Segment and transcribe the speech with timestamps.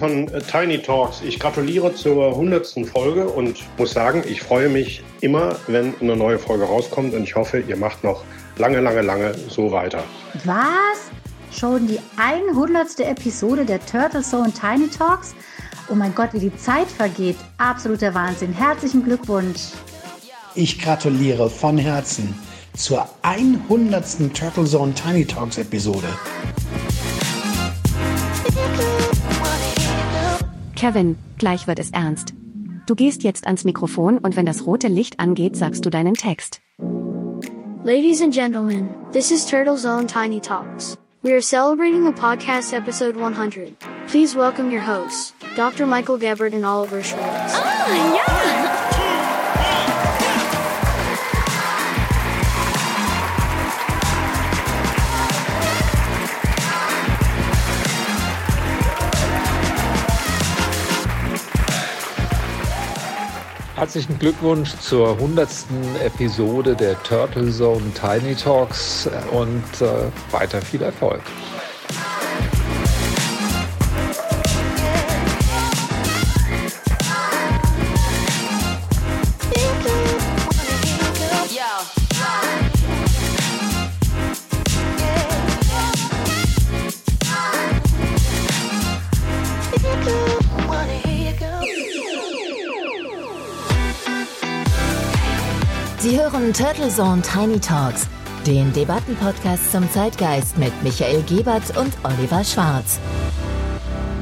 [0.00, 1.20] Von äh, Tiny Talks.
[1.20, 2.88] Ich gratuliere zur 100.
[2.90, 7.36] Folge und muss sagen, ich freue mich immer, wenn eine neue Folge rauskommt und ich
[7.36, 8.24] hoffe, ihr macht noch
[8.56, 10.02] lange, lange, lange so weiter.
[10.46, 11.10] Was?
[11.52, 13.00] Schon die 100.
[13.00, 15.34] Episode der Turtle Zone Tiny Talks?
[15.90, 17.36] Oh mein Gott, wie die Zeit vergeht.
[17.58, 18.54] Absoluter Wahnsinn.
[18.54, 19.60] Herzlichen Glückwunsch.
[20.54, 22.34] Ich gratuliere von Herzen
[22.74, 24.32] zur 100.
[24.32, 26.08] Turtle Zone Tiny Talks Episode.
[30.80, 32.32] Kevin, gleich wird es ernst.
[32.86, 36.62] Du gehst jetzt ans Mikrofon und wenn das rote Licht angeht, sagst du deinen Text.
[37.84, 40.96] Ladies and gentlemen, this is Turtle Zone Tiny Talks.
[41.22, 43.76] We are celebrating the podcast episode 100.
[44.08, 45.84] Please welcome your hosts, Dr.
[45.84, 47.52] Michael Gebert and Oliver Schwartz.
[47.56, 48.69] Ah, ja!
[63.80, 65.48] Herzlichen Glückwunsch zur 100.
[66.04, 71.22] Episode der Turtle Zone Tiny Talks und äh, weiter viel Erfolg.
[96.32, 98.08] Hören Turtle Zone Tiny Talks,
[98.46, 103.00] den Debattenpodcast zum Zeitgeist mit Michael Gebert und Oliver Schwarz.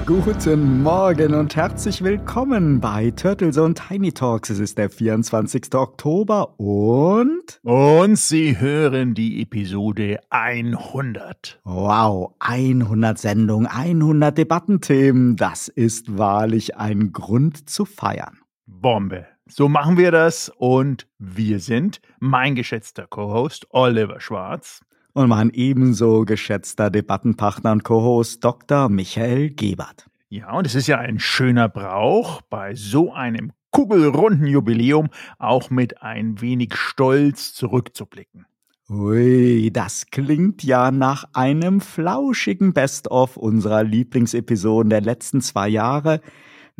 [0.06, 4.48] Guten Morgen und herzlich willkommen bei Turtle Zone Tiny Talks.
[4.48, 5.74] Es ist der 24.
[5.74, 7.60] Oktober und...
[7.62, 11.60] Und Sie hören die Episode 100.
[11.64, 15.36] Wow, 100 Sendungen, 100 Debattenthemen.
[15.36, 18.38] Das ist wahrlich ein Grund zu feiern.
[18.66, 19.26] Bombe.
[19.50, 24.82] So machen wir das und wir sind mein geschätzter Co-Host Oliver Schwarz
[25.14, 28.90] und mein ebenso geschätzter Debattenpartner und Co-Host Dr.
[28.90, 30.06] Michael Gebert.
[30.28, 35.08] Ja, und es ist ja ein schöner Brauch, bei so einem kugelrunden Jubiläum
[35.38, 38.44] auch mit ein wenig Stolz zurückzublicken.
[38.90, 46.20] Ui, das klingt ja nach einem flauschigen Best-of unserer Lieblingsepisoden der letzten zwei Jahre,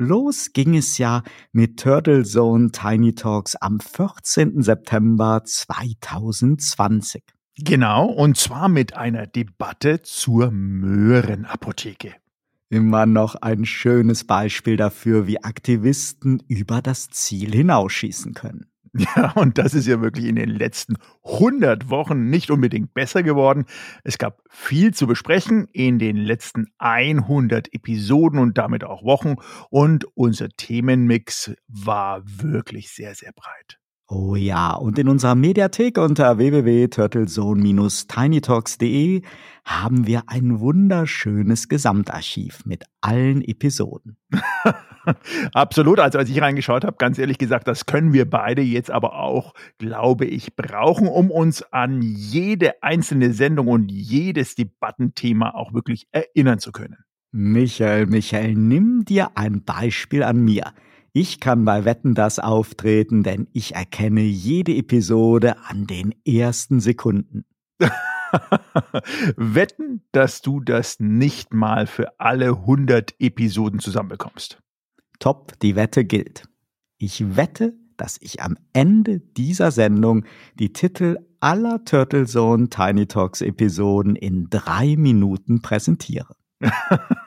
[0.00, 4.62] Los ging es ja mit Turtle Zone Tiny Talks am 14.
[4.62, 7.24] September 2020.
[7.56, 12.14] Genau, und zwar mit einer Debatte zur Möhrenapotheke.
[12.68, 18.70] Immer noch ein schönes Beispiel dafür, wie Aktivisten über das Ziel hinausschießen können.
[19.16, 23.64] Ja, und das ist ja wirklich in den letzten 100 Wochen nicht unbedingt besser geworden.
[24.02, 29.36] Es gab viel zu besprechen in den letzten 100 Episoden und damit auch Wochen.
[29.70, 33.78] Und unser Themenmix war wirklich sehr, sehr breit.
[34.10, 39.22] Oh ja, und in unserer Mediathek unter www.turtlezone-tinytalks.de
[39.66, 44.16] haben wir ein wunderschönes Gesamtarchiv mit allen Episoden.
[45.52, 46.00] Absolut.
[46.00, 49.54] Also als ich reingeschaut habe, ganz ehrlich gesagt, das können wir beide jetzt aber auch,
[49.78, 56.58] glaube ich, brauchen, um uns an jede einzelne Sendung und jedes Debattenthema auch wirklich erinnern
[56.58, 56.98] zu können.
[57.30, 60.72] Michael, Michael, nimm dir ein Beispiel an mir.
[61.12, 67.44] Ich kann bei Wetten das auftreten, denn ich erkenne jede Episode an den ersten Sekunden.
[69.36, 74.58] Wetten, dass du das nicht mal für alle 100 Episoden zusammenbekommst.
[75.18, 76.44] Top, die Wette gilt.
[76.98, 80.24] Ich wette, dass ich am Ende dieser Sendung
[80.58, 86.34] die Titel aller Turtle Zone Tiny Talks Episoden in drei Minuten präsentiere.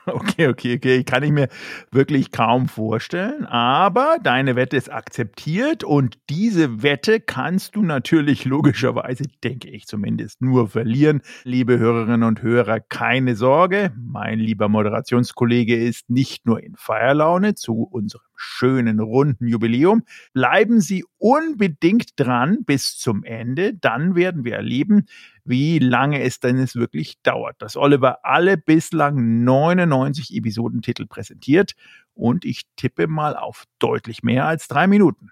[0.06, 1.04] okay, okay, okay.
[1.04, 1.48] Kann ich mir
[1.90, 3.44] wirklich kaum vorstellen.
[3.46, 10.40] Aber deine Wette ist akzeptiert und diese Wette kannst du natürlich logischerweise, denke ich zumindest,
[10.40, 11.22] nur verlieren.
[11.44, 13.92] Liebe Hörerinnen und Hörer, keine Sorge.
[13.96, 20.02] Mein lieber Moderationskollege ist nicht nur in Feierlaune zu unserem schönen runden Jubiläum.
[20.32, 23.74] Bleiben Sie unbedingt dran bis zum Ende.
[23.74, 25.06] Dann werden wir erleben,
[25.44, 29.86] wie lange es denn es wirklich dauert, dass Oliver alle bislang 99
[30.30, 31.74] Episodentitel präsentiert
[32.14, 35.30] und ich tippe mal auf deutlich mehr als drei Minuten.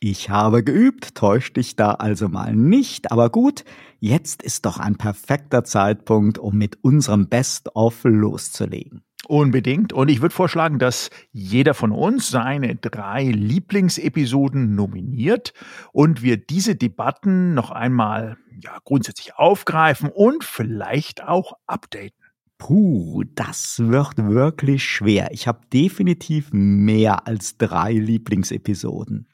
[0.00, 3.64] Ich habe geübt, täuscht dich da also mal nicht, aber gut,
[4.00, 9.02] jetzt ist doch ein perfekter Zeitpunkt, um mit unserem Best-of loszulegen.
[9.26, 9.92] Unbedingt.
[9.92, 15.52] Und ich würde vorschlagen, dass jeder von uns seine drei Lieblingsepisoden nominiert
[15.92, 22.27] und wir diese Debatten noch einmal ja, grundsätzlich aufgreifen und vielleicht auch updaten.
[22.58, 25.28] Puh, das wird wirklich schwer.
[25.30, 29.28] Ich habe definitiv mehr als drei Lieblingsepisoden.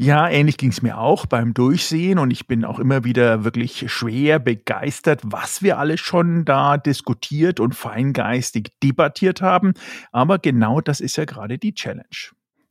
[0.00, 3.90] Ja, ähnlich ging es mir auch beim Durchsehen und ich bin auch immer wieder wirklich
[3.90, 9.72] schwer begeistert, was wir alles schon da diskutiert und feingeistig debattiert haben.
[10.12, 12.04] Aber genau das ist ja gerade die Challenge.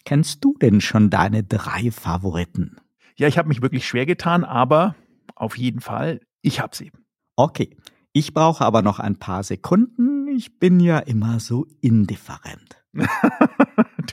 [0.05, 2.77] Kennst du denn schon deine drei Favoriten?
[3.17, 4.95] Ja, ich habe mich wirklich schwer getan, aber
[5.35, 6.93] auf jeden Fall, ich habe sie.
[7.35, 7.75] Okay,
[8.17, 10.27] ich brauche aber noch ein paar Sekunden.
[10.27, 12.83] Ich bin ja immer so indifferent.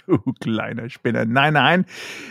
[0.07, 1.25] du kleiner Spinner.
[1.25, 1.87] Nein, nein.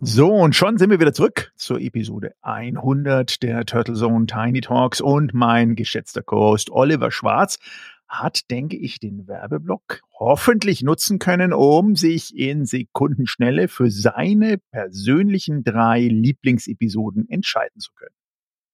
[0.01, 4.99] So, und schon sind wir wieder zurück zur Episode 100 der Turtle Zone Tiny Talks
[4.99, 7.59] und mein geschätzter Co-Host Oliver Schwarz
[8.07, 15.63] hat, denke ich, den Werbeblock hoffentlich nutzen können, um sich in Sekundenschnelle für seine persönlichen
[15.63, 18.15] drei Lieblingsepisoden entscheiden zu können.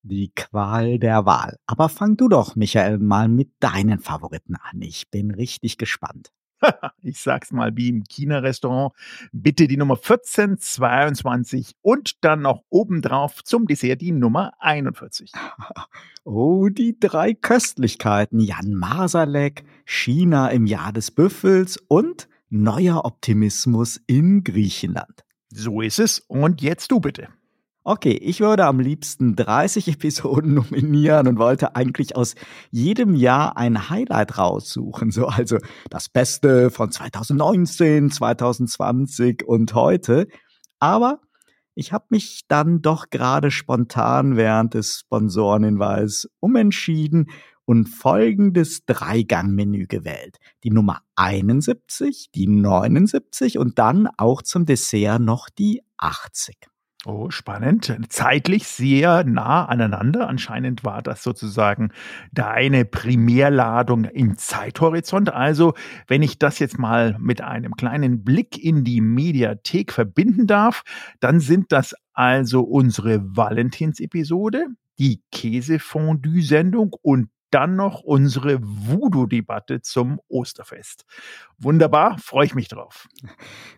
[0.04, 1.58] Die Qual der Wahl.
[1.68, 4.82] Aber fang du doch, Michael, mal mit deinen Favoriten an.
[4.82, 6.32] Ich bin richtig gespannt.
[7.04, 8.94] ich sag's mal wie im China-Restaurant.
[9.32, 15.32] Bitte die Nummer 14, 22 und dann noch obendrauf zum Dessert die Nummer 41.
[16.24, 18.40] Oh, die drei Köstlichkeiten.
[18.40, 25.26] Jan Masalek, China im Jahr des Büffels und neuer Optimismus in Griechenland.
[25.50, 26.20] So ist es.
[26.20, 27.30] Und jetzt du bitte.
[27.84, 32.36] Okay, ich würde am liebsten 30 Episoden nominieren und wollte eigentlich aus
[32.70, 35.10] jedem Jahr ein Highlight raussuchen.
[35.10, 35.58] So, also
[35.90, 40.28] das Beste von 2019, 2020 und heute.
[40.80, 41.22] Aber
[41.74, 47.32] ich habe mich dann doch gerade spontan während des Sponsorenhinweis umentschieden
[47.66, 50.38] und folgendes Dreigangmenü gewählt.
[50.64, 56.58] Die Nummer 71, die 79 und dann auch zum Dessert noch die 80.
[57.04, 57.98] Oh, spannend.
[58.10, 60.30] Zeitlich sehr nah aneinander.
[60.30, 61.90] Anscheinend war das sozusagen
[62.32, 65.34] deine Primärladung im Zeithorizont.
[65.34, 65.74] Also,
[66.08, 70.84] wenn ich das jetzt mal mit einem kleinen Blick in die Mediathek verbinden darf,
[71.20, 74.68] dann sind das also unsere Valentinsepisode,
[75.00, 81.06] die Käsefondue-Sendung und dann noch unsere Voodoo-Debatte zum Osterfest.
[81.58, 83.08] Wunderbar, freue ich mich drauf.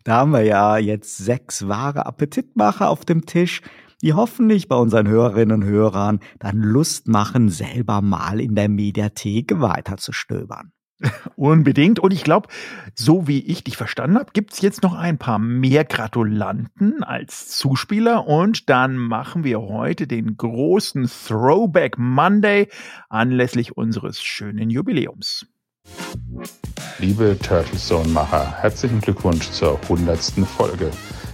[0.03, 3.61] Da haben wir ja jetzt sechs wahre Appetitmacher auf dem Tisch,
[4.01, 9.61] die hoffentlich bei unseren Hörerinnen und Hörern dann Lust machen, selber mal in der Mediathek
[9.61, 10.72] weiterzustöbern.
[11.35, 11.99] Unbedingt.
[11.99, 12.47] Und ich glaube,
[12.95, 17.49] so wie ich dich verstanden habe, gibt es jetzt noch ein paar mehr Gratulanten als
[17.49, 18.27] Zuspieler.
[18.27, 22.67] Und dann machen wir heute den großen Throwback Monday
[23.09, 25.45] anlässlich unseres schönen Jubiläums.
[26.99, 30.19] Liebe Turtle Zone Macher, herzlichen Glückwunsch zur 100.
[30.47, 30.91] Folge.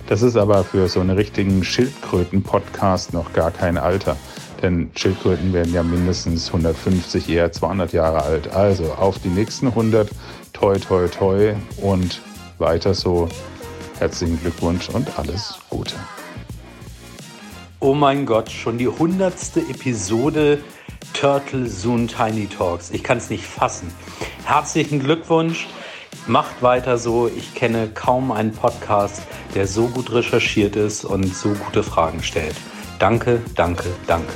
[0.07, 4.17] Das ist aber für so einen richtigen Schildkröten-Podcast noch gar kein Alter.
[4.61, 8.53] Denn Schildkröten werden ja mindestens 150, eher 200 Jahre alt.
[8.53, 10.09] Also auf die nächsten 100,
[10.53, 12.21] toi, toi, toi und
[12.57, 13.29] weiter so.
[13.99, 15.95] Herzlichen Glückwunsch und alles Gute.
[17.81, 19.57] Oh mein Gott, schon die 100.
[19.69, 20.59] Episode
[21.13, 22.91] Turtle Soon Tiny Talks.
[22.91, 23.91] Ich kann es nicht fassen.
[24.45, 25.67] Herzlichen Glückwunsch.
[26.27, 27.27] Macht weiter so.
[27.27, 29.21] Ich kenne kaum einen Podcast,
[29.55, 32.55] der so gut recherchiert ist und so gute Fragen stellt.
[32.99, 34.33] Danke, danke, danke.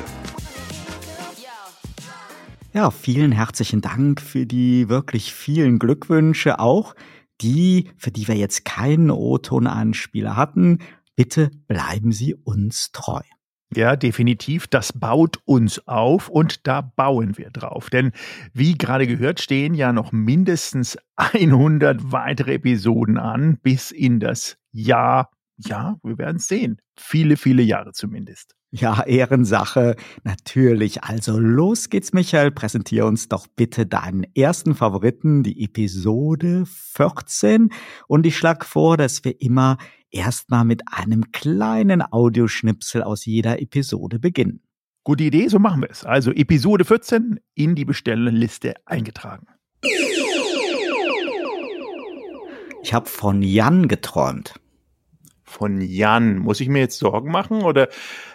[2.75, 6.95] Ja, vielen herzlichen Dank für die wirklich vielen Glückwünsche, auch
[7.39, 10.79] die, für die wir jetzt keinen O-Ton-Anspieler hatten.
[11.15, 13.21] Bitte bleiben Sie uns treu.
[13.75, 14.65] Ja, definitiv.
[14.65, 17.91] Das baut uns auf und da bauen wir drauf.
[17.91, 18.11] Denn
[18.53, 25.29] wie gerade gehört, stehen ja noch mindestens 100 weitere Episoden an bis in das Jahr.
[25.57, 26.77] Ja, wir werden es sehen.
[26.97, 28.55] Viele, viele Jahre zumindest.
[28.71, 29.95] Ja, Ehrensache.
[30.23, 31.03] Natürlich.
[31.03, 32.51] Also los geht's, Michael.
[32.51, 37.69] Präsentier uns doch bitte deinen ersten Favoriten, die Episode 14.
[38.07, 39.77] Und ich schlage vor, dass wir immer
[40.09, 44.63] erstmal mit einem kleinen Audioschnipsel aus jeder Episode beginnen.
[45.03, 46.03] Gute Idee, so machen wir es.
[46.03, 49.45] Also Episode 14 in die Bestellliste eingetragen.
[52.81, 54.55] Ich habe von Jan geträumt.
[55.53, 56.39] Von Jan.
[56.39, 57.87] Muss ich mir jetzt Sorgen machen oder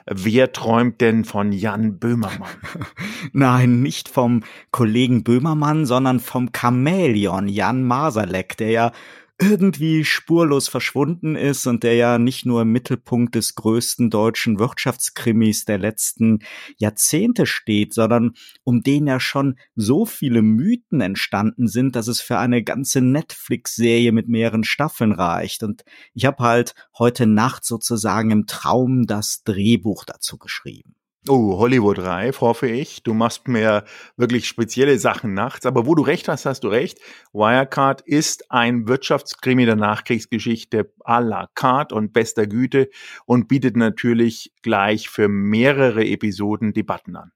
[0.06, 2.48] wer träumt denn von Jan Böhmermann?
[3.32, 8.92] Nein, nicht vom Kollegen Böhmermann, sondern vom Chamäleon Jan Masalek, der ja
[9.40, 15.64] irgendwie spurlos verschwunden ist und der ja nicht nur im Mittelpunkt des größten deutschen Wirtschaftskrimis
[15.64, 16.40] der letzten
[16.76, 22.38] Jahrzehnte steht, sondern um den ja schon so viele Mythen entstanden sind, dass es für
[22.38, 25.62] eine ganze Netflix-Serie mit mehreren Staffeln reicht.
[25.62, 30.96] Und ich habe halt heute Nacht sozusagen im Traum das Drehbuch dazu geschrieben.
[31.26, 33.02] Oh, Hollywood Reif, hoffe ich.
[33.02, 33.84] Du machst mir
[34.16, 35.66] wirklich spezielle Sachen nachts.
[35.66, 37.00] Aber wo du recht hast, hast du recht.
[37.32, 42.88] Wirecard ist ein Wirtschaftskrimi der Nachkriegsgeschichte à la carte und bester Güte
[43.26, 47.32] und bietet natürlich gleich für mehrere Episoden Debatten an.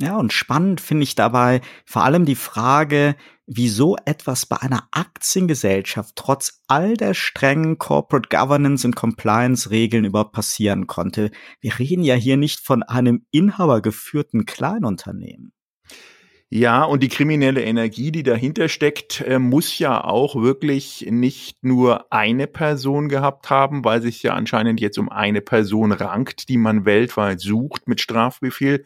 [0.00, 3.14] Ja, und spannend finde ich dabei vor allem die Frage,
[3.46, 10.32] wieso etwas bei einer Aktiengesellschaft trotz all der strengen Corporate Governance und Compliance Regeln überhaupt
[10.32, 11.30] passieren konnte.
[11.60, 15.52] Wir reden ja hier nicht von einem inhabergeführten Kleinunternehmen.
[16.50, 22.12] Ja, und die kriminelle Energie, die dahinter steckt, äh, muss ja auch wirklich nicht nur
[22.12, 26.84] eine Person gehabt haben, weil sich ja anscheinend jetzt um eine Person rankt, die man
[26.84, 28.84] weltweit sucht mit Strafbefehl,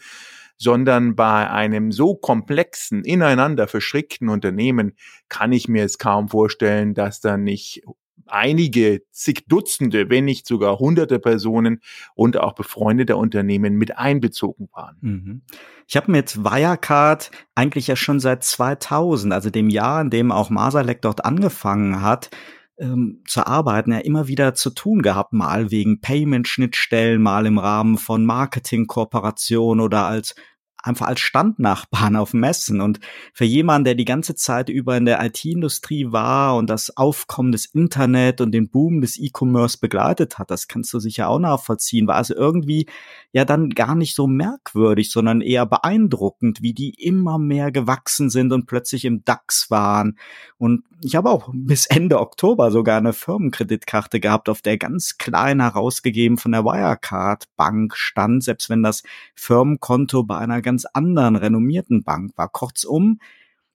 [0.58, 4.96] sondern bei einem so komplexen, ineinander verschrickten Unternehmen
[5.28, 7.82] kann ich mir es kaum vorstellen, dass da nicht
[8.26, 11.80] einige zig Dutzende, wenn nicht sogar hunderte Personen
[12.14, 14.96] und auch befreundete Unternehmen mit einbezogen waren.
[15.00, 15.42] Mhm.
[15.86, 20.50] Ich habe mit Wirecard eigentlich ja schon seit 2000, also dem Jahr, in dem auch
[20.50, 22.30] Masalek dort angefangen hat,
[22.78, 27.98] ähm, zu arbeiten, ja immer wieder zu tun gehabt, mal wegen Payment-Schnittstellen, mal im Rahmen
[27.98, 30.34] von Marketing-Kooperationen oder als
[30.82, 32.80] einfach als Standnachbarn auf Messen.
[32.80, 33.00] Und
[33.32, 37.66] für jemanden, der die ganze Zeit über in der IT-Industrie war und das Aufkommen des
[37.66, 42.16] Internet und den Boom des E-Commerce begleitet hat, das kannst du sicher auch nachvollziehen, war
[42.16, 42.86] also irgendwie
[43.32, 48.52] ja dann gar nicht so merkwürdig, sondern eher beeindruckend, wie die immer mehr gewachsen sind
[48.52, 50.18] und plötzlich im DAX waren.
[50.56, 55.60] Und ich habe auch bis Ende Oktober sogar eine Firmenkreditkarte gehabt, auf der ganz klein
[55.60, 59.02] herausgegeben von der Wirecard Bank stand, selbst wenn das
[59.34, 62.48] Firmenkonto bei einer ganz anderen renommierten Bank war.
[62.48, 63.18] Kurzum,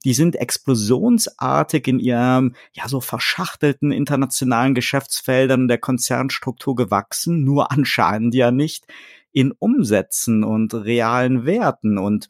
[0.06, 8.36] die sind explosionsartig in ihrem, ja, so verschachtelten internationalen Geschäftsfeldern der Konzernstruktur gewachsen, nur anscheinend
[8.36, 8.86] ja nicht
[9.32, 12.30] in Umsätzen und realen Werten und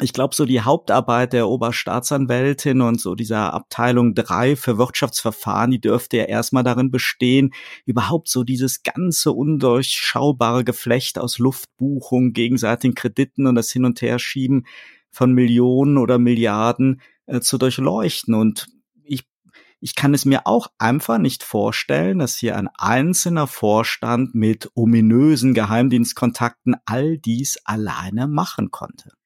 [0.00, 5.80] ich glaube, so die Hauptarbeit der Oberstaatsanwältin und so dieser Abteilung drei für Wirtschaftsverfahren, die
[5.80, 7.52] dürfte ja erstmal darin bestehen,
[7.84, 14.66] überhaupt so dieses ganze undurchschaubare Geflecht aus Luftbuchung, gegenseitigen Krediten und das Hin- und Herschieben
[15.10, 18.34] von Millionen oder Milliarden äh, zu durchleuchten.
[18.34, 18.68] Und
[19.02, 19.26] ich,
[19.80, 25.54] ich kann es mir auch einfach nicht vorstellen, dass hier ein einzelner Vorstand mit ominösen
[25.54, 29.17] Geheimdienstkontakten all dies alleine machen konnte.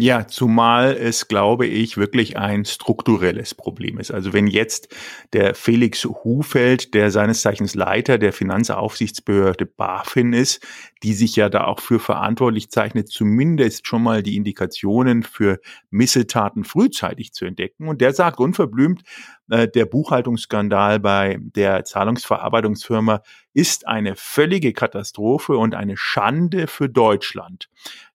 [0.00, 4.10] Ja, zumal es, glaube ich, wirklich ein strukturelles Problem ist.
[4.10, 4.88] Also wenn jetzt
[5.34, 10.66] der Felix Hufeld, der seines Zeichens Leiter der Finanzaufsichtsbehörde BaFin ist,
[11.02, 16.64] die sich ja da auch für verantwortlich zeichnet, zumindest schon mal die Indikationen für Misseltaten
[16.64, 17.86] frühzeitig zu entdecken.
[17.86, 19.02] Und der sagt unverblümt,
[19.50, 23.20] äh, der Buchhaltungsskandal bei der Zahlungsverarbeitungsfirma
[23.52, 27.68] ist eine völlige Katastrophe und eine Schande für Deutschland.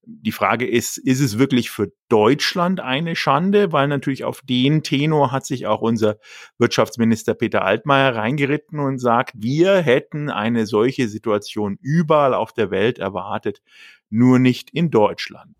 [0.07, 3.71] Die Frage ist, ist es wirklich für Deutschland eine Schande?
[3.71, 6.17] Weil natürlich auf den Tenor hat sich auch unser
[6.57, 12.99] Wirtschaftsminister Peter Altmaier reingeritten und sagt, wir hätten eine solche Situation überall auf der Welt
[12.99, 13.61] erwartet,
[14.09, 15.55] nur nicht in Deutschland.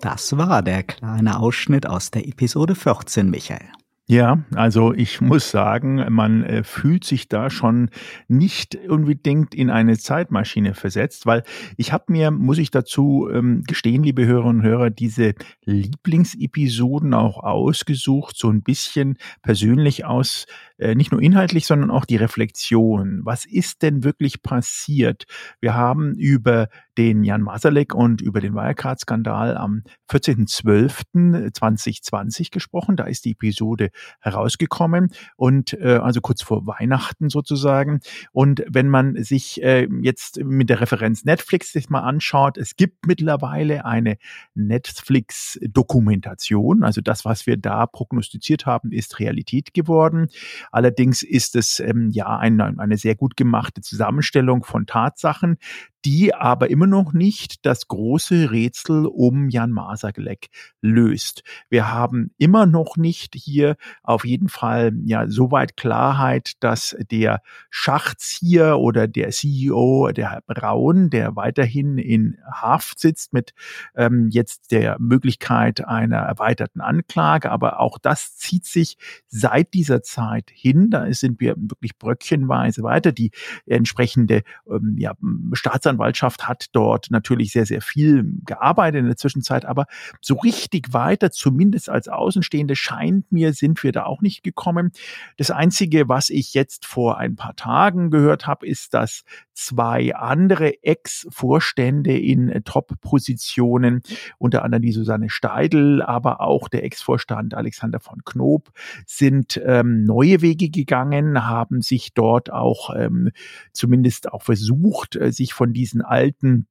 [0.00, 3.70] Das war der kleine Ausschnitt aus der Episode 14, Michael.
[4.10, 7.90] Ja, also ich muss sagen, man äh, fühlt sich da schon
[8.26, 11.44] nicht unbedingt in eine Zeitmaschine versetzt, weil
[11.76, 17.38] ich habe mir, muss ich dazu ähm, gestehen, liebe Hörerinnen und Hörer, diese Lieblingsepisoden auch
[17.38, 20.46] ausgesucht, so ein bisschen persönlich aus,
[20.94, 23.20] nicht nur inhaltlich, sondern auch die Reflexion.
[23.24, 25.24] Was ist denn wirklich passiert?
[25.60, 26.68] Wir haben über
[27.00, 32.96] den Jan Masalek und über den Wirecard-Skandal am 14.12.2020 gesprochen.
[32.96, 33.88] Da ist die Episode
[34.20, 38.00] herausgekommen und äh, also kurz vor Weihnachten sozusagen.
[38.32, 43.06] Und wenn man sich äh, jetzt mit der Referenz Netflix sich mal anschaut, es gibt
[43.06, 44.18] mittlerweile eine
[44.54, 46.82] Netflix-Dokumentation.
[46.82, 50.28] Also das, was wir da prognostiziert haben, ist Realität geworden.
[50.70, 55.58] Allerdings ist es ähm, ja eine, eine sehr gut gemachte Zusammenstellung von Tatsachen,
[56.04, 60.48] die aber immer noch nicht das große Rätsel um Jan Masaglek
[60.80, 61.42] löst.
[61.68, 68.78] Wir haben immer noch nicht hier auf jeden Fall ja soweit Klarheit, dass der Schachzieher
[68.78, 73.52] oder der CEO, der Herr Braun, der weiterhin in Haft sitzt mit
[73.94, 80.50] ähm, jetzt der Möglichkeit einer erweiterten Anklage, aber auch das zieht sich seit dieser Zeit
[80.52, 80.90] hin.
[80.90, 83.12] Da sind wir wirklich bröckchenweise weiter.
[83.12, 83.30] Die
[83.66, 85.14] entsprechende ähm, ja,
[85.52, 89.86] Staatsanwaltschaft hat dort natürlich sehr, sehr viel gearbeitet in der Zwischenzeit, aber
[90.20, 94.92] so richtig weiter, zumindest als Außenstehende, scheint mir, sind wir da auch nicht gekommen.
[95.36, 99.22] Das Einzige, was ich jetzt vor ein paar Tagen gehört habe, ist, dass
[99.60, 104.02] zwei andere Ex-Vorstände in Top-Positionen,
[104.38, 108.70] unter anderem die Susanne Steidl, aber auch der Ex-Vorstand Alexander von Knob,
[109.06, 113.30] sind ähm, neue Wege gegangen, haben sich dort auch ähm,
[113.72, 116.66] zumindest auch versucht, äh, sich von diesen alten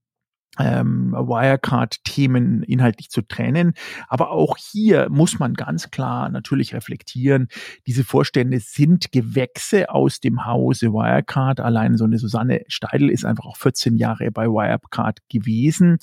[0.58, 3.74] ähm, Wirecard-Themen inhaltlich zu trennen.
[4.08, 7.48] Aber auch hier muss man ganz klar natürlich reflektieren,
[7.88, 11.60] diese Vorstände sind Gewächse aus dem Hause Wirecard.
[11.60, 15.98] Allein so eine Susanne Steidl ist einfach auch 14 Jahre bei Wirecard gewesen.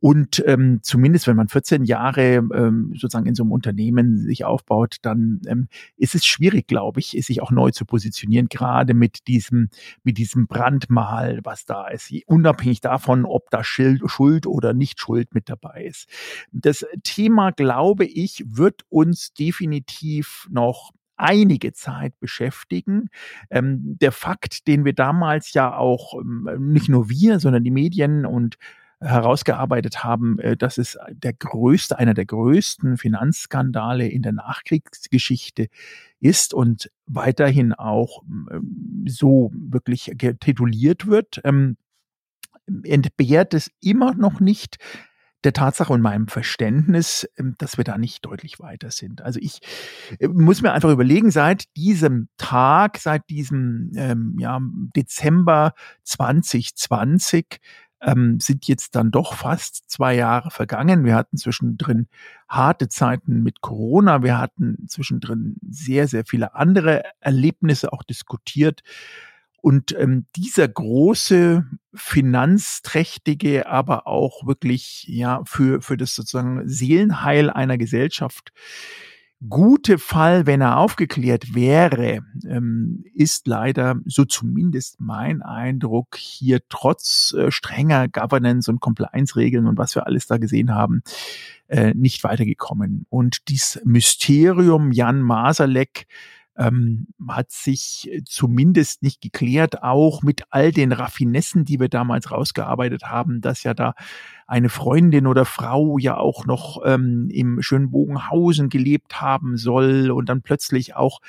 [0.00, 4.96] Und ähm, zumindest, wenn man 14 Jahre ähm, sozusagen in so einem Unternehmen sich aufbaut,
[5.02, 9.68] dann ähm, ist es schwierig, glaube ich, sich auch neu zu positionieren, gerade mit diesem,
[10.02, 15.34] mit diesem Brandmal, was da ist, unabhängig davon, ob da Schild, Schuld oder nicht Schuld
[15.34, 16.08] mit dabei ist.
[16.50, 23.10] Das Thema, glaube ich, wird uns definitiv noch einige Zeit beschäftigen.
[23.50, 28.24] Ähm, der Fakt, den wir damals ja auch, ähm, nicht nur wir, sondern die Medien
[28.24, 28.56] und
[29.00, 35.68] herausgearbeitet haben, äh, dass es der größte, einer der größten Finanzskandale in der Nachkriegsgeschichte
[36.20, 41.76] ist und weiterhin auch ähm, so wirklich tituliert wird, ähm,
[42.84, 44.78] entbehrt es immer noch nicht
[45.44, 49.22] der Tatsache und meinem Verständnis, ähm, dass wir da nicht deutlich weiter sind.
[49.22, 49.60] Also ich
[50.18, 54.60] äh, muss mir einfach überlegen, seit diesem Tag, seit diesem ähm, ja,
[54.94, 55.72] Dezember
[56.04, 57.60] 2020
[58.02, 61.04] ähm, sind jetzt dann doch fast zwei Jahre vergangen.
[61.04, 62.08] Wir hatten zwischendrin
[62.48, 64.22] harte Zeiten mit Corona.
[64.22, 68.82] Wir hatten zwischendrin sehr, sehr viele andere Erlebnisse auch diskutiert.
[69.62, 77.76] Und ähm, dieser große, finanzträchtige, aber auch wirklich ja für, für das sozusagen Seelenheil einer
[77.76, 78.52] Gesellschaft
[79.48, 87.34] gute Fall, wenn er aufgeklärt wäre, ähm, ist leider, so zumindest mein Eindruck, hier trotz
[87.38, 91.02] äh, strenger Governance und Compliance-Regeln und was wir alles da gesehen haben,
[91.68, 93.06] äh, nicht weitergekommen.
[93.08, 96.06] Und dies Mysterium Jan Masalek
[96.60, 103.04] ähm, hat sich zumindest nicht geklärt, auch mit all den Raffinessen, die wir damals rausgearbeitet
[103.04, 103.94] haben, dass ja da
[104.46, 110.28] eine Freundin oder Frau ja auch noch ähm, im schönen Bogenhausen gelebt haben soll und
[110.28, 111.20] dann plötzlich auch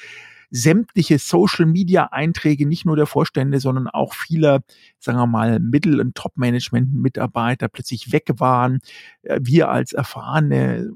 [0.50, 4.64] sämtliche Social-Media-Einträge, nicht nur der Vorstände, sondern auch vieler,
[5.04, 8.80] sagen wir mal, Mittel- und Top-Management-Mitarbeiter plötzlich weg waren.
[9.24, 10.92] Äh, wir als erfahrene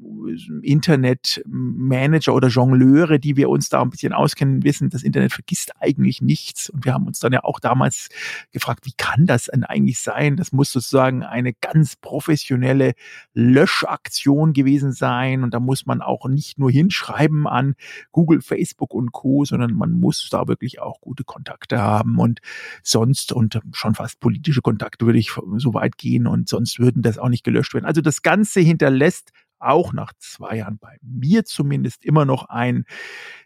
[0.61, 6.21] Internet-Manager oder Jongleure, die wir uns da ein bisschen auskennen, wissen, das Internet vergisst eigentlich
[6.21, 6.69] nichts.
[6.69, 8.09] Und wir haben uns dann ja auch damals
[8.51, 10.35] gefragt, wie kann das denn eigentlich sein?
[10.37, 12.93] Das muss sozusagen eine ganz professionelle
[13.33, 15.43] Löschaktion gewesen sein.
[15.43, 17.75] Und da muss man auch nicht nur hinschreiben an
[18.11, 22.39] Google, Facebook und Co., sondern man muss da wirklich auch gute Kontakte haben und
[22.83, 27.17] sonst und schon fast politische Kontakte würde ich so weit gehen und sonst würden das
[27.17, 27.85] auch nicht gelöscht werden.
[27.85, 32.85] Also das Ganze hinterlässt auch nach zwei Jahren bei mir zumindest immer noch einen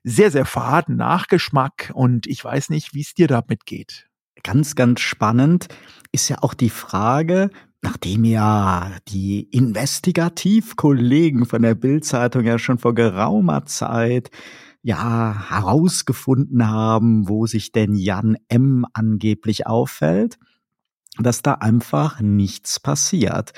[0.03, 4.07] sehr, sehr faden Nachgeschmack und ich weiß nicht, wie es dir damit geht.
[4.43, 5.67] Ganz, ganz spannend
[6.11, 7.49] ist ja auch die Frage,
[7.81, 14.31] nachdem ja die Investigativkollegen von der Bildzeitung ja schon vor geraumer Zeit
[14.81, 20.37] ja herausgefunden haben, wo sich denn Jan M angeblich auffällt,
[21.17, 23.51] dass da einfach nichts passiert.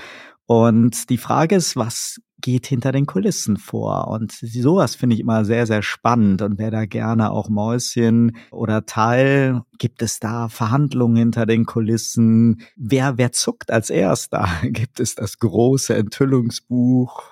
[0.46, 4.08] Und die Frage ist, was geht hinter den Kulissen vor.
[4.08, 6.42] Und sowas finde ich immer sehr, sehr spannend.
[6.42, 12.62] Und wer da gerne auch Mäuschen oder Teil, gibt es da Verhandlungen hinter den Kulissen?
[12.76, 14.48] Wer, wer zuckt als erster?
[14.64, 17.24] Gibt es das große Enthüllungsbuch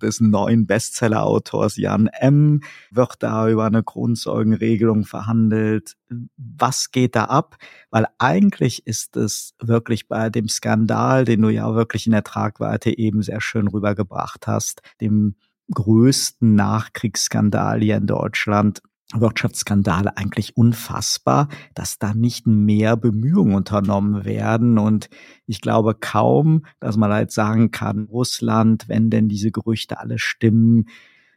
[0.00, 2.62] des neuen Bestseller-Autors Jan M?
[2.90, 5.96] Wird da über eine Grundzeugenregelung verhandelt?
[6.38, 7.58] Was geht da ab?
[7.90, 12.96] Weil eigentlich ist es wirklich bei dem Skandal, den du ja wirklich in der Tragweite
[12.96, 15.36] eben sehr schön rübergebracht hast, hast, dem
[15.72, 18.82] größten Nachkriegsskandal hier in Deutschland,
[19.14, 24.78] Wirtschaftsskandale eigentlich unfassbar, dass da nicht mehr Bemühungen unternommen werden.
[24.78, 25.08] Und
[25.46, 30.88] ich glaube kaum, dass man halt sagen kann, Russland, wenn denn diese Gerüchte alle stimmen,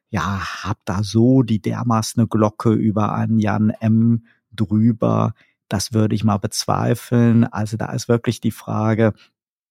[0.09, 4.25] ja, habt da so die dermaßen Glocke über einen Jan M.
[4.51, 5.33] drüber.
[5.69, 7.45] Das würde ich mal bezweifeln.
[7.45, 9.13] Also da ist wirklich die Frage,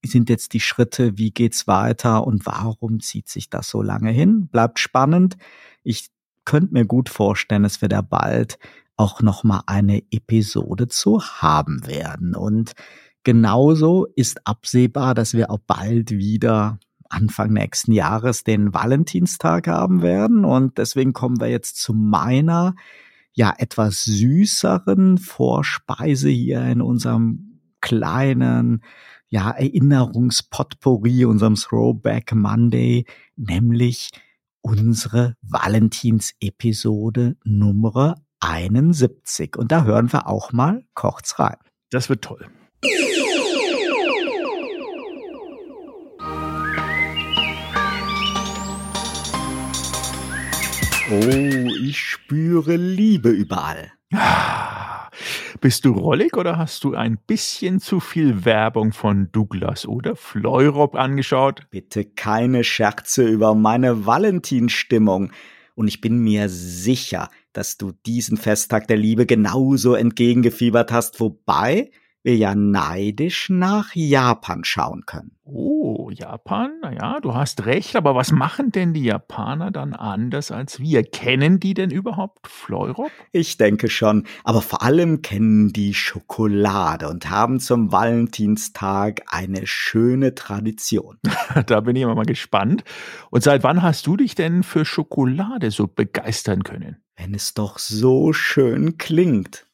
[0.02, 4.48] sind jetzt die Schritte, wie geht's weiter und warum zieht sich das so lange hin?
[4.48, 5.36] Bleibt spannend.
[5.82, 6.10] Ich
[6.44, 8.58] könnte mir gut vorstellen, dass wir da bald
[8.96, 12.72] auch noch mal eine Episode zu haben werden und
[13.24, 20.44] genauso ist absehbar, dass wir auch bald wieder Anfang nächsten Jahres den Valentinstag haben werden
[20.44, 22.74] und deswegen kommen wir jetzt zu meiner
[23.32, 28.82] ja etwas süßeren Vorspeise hier in unserem kleinen
[29.31, 34.11] ja, Erinnerungspotpourri, unserem Throwback Monday, nämlich
[34.61, 39.57] unsere Valentins-Episode Nummer 71.
[39.57, 41.57] Und da hören wir auch mal kurz rein.
[41.90, 42.47] Das wird toll.
[51.12, 53.93] Oh, ich spüre Liebe überall.
[55.61, 60.94] Bist du rollig oder hast du ein bisschen zu viel Werbung von Douglas oder Fleurop
[60.94, 61.62] angeschaut?
[61.70, 65.33] Bitte keine Scherze über meine Valentinstimmung.
[65.75, 71.90] Und ich bin mir sicher, dass du diesen Festtag der Liebe genauso entgegengefiebert hast, wobei
[72.22, 75.33] wir ja neidisch nach Japan schauen können.
[75.44, 80.78] Oh, Japan, naja, du hast recht, aber was machen denn die Japaner dann anders als
[80.78, 81.02] wir?
[81.02, 83.11] Kennen die denn überhaupt Fleurop?
[83.33, 90.35] Ich denke schon, aber vor allem kennen die Schokolade und haben zum Valentinstag eine schöne
[90.35, 91.18] Tradition.
[91.66, 92.85] da bin ich immer mal gespannt.
[93.30, 97.02] Und seit wann hast du dich denn für Schokolade so begeistern können?
[97.16, 99.66] Wenn es doch so schön klingt.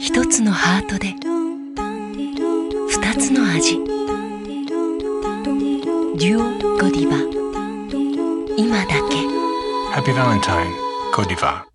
[0.00, 1.14] 一つのハートで
[2.88, 3.78] 二つの味。
[6.16, 7.16] デュオ・ゴディバ。
[8.56, 8.94] 今だけ。
[9.90, 10.72] ハッピーバレンタイン
[11.14, 11.66] ゴディバ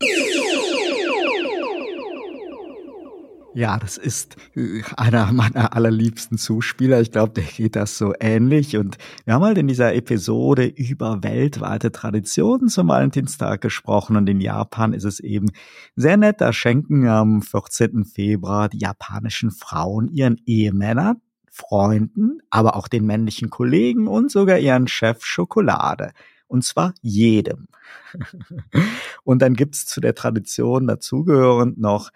[3.56, 7.02] Ja, das ist äh, einer meiner allerliebsten Zuspieler.
[7.02, 8.78] Ich glaube, der geht das so ähnlich.
[8.78, 14.16] Und wir haben halt in dieser Episode über weltweite Traditionen zum Valentinstag gesprochen.
[14.16, 15.52] Und in Japan ist es eben
[15.96, 16.42] sehr nett.
[16.42, 18.06] Da schenken am 14.
[18.06, 24.88] Februar die japanischen Frauen ihren Ehemännern, Freunden, aber auch den männlichen Kollegen und sogar ihren
[24.88, 26.14] Chef Schokolade.
[26.48, 27.68] Und zwar jedem.
[29.24, 32.10] und dann gibt's zu der Tradition dazugehörend noch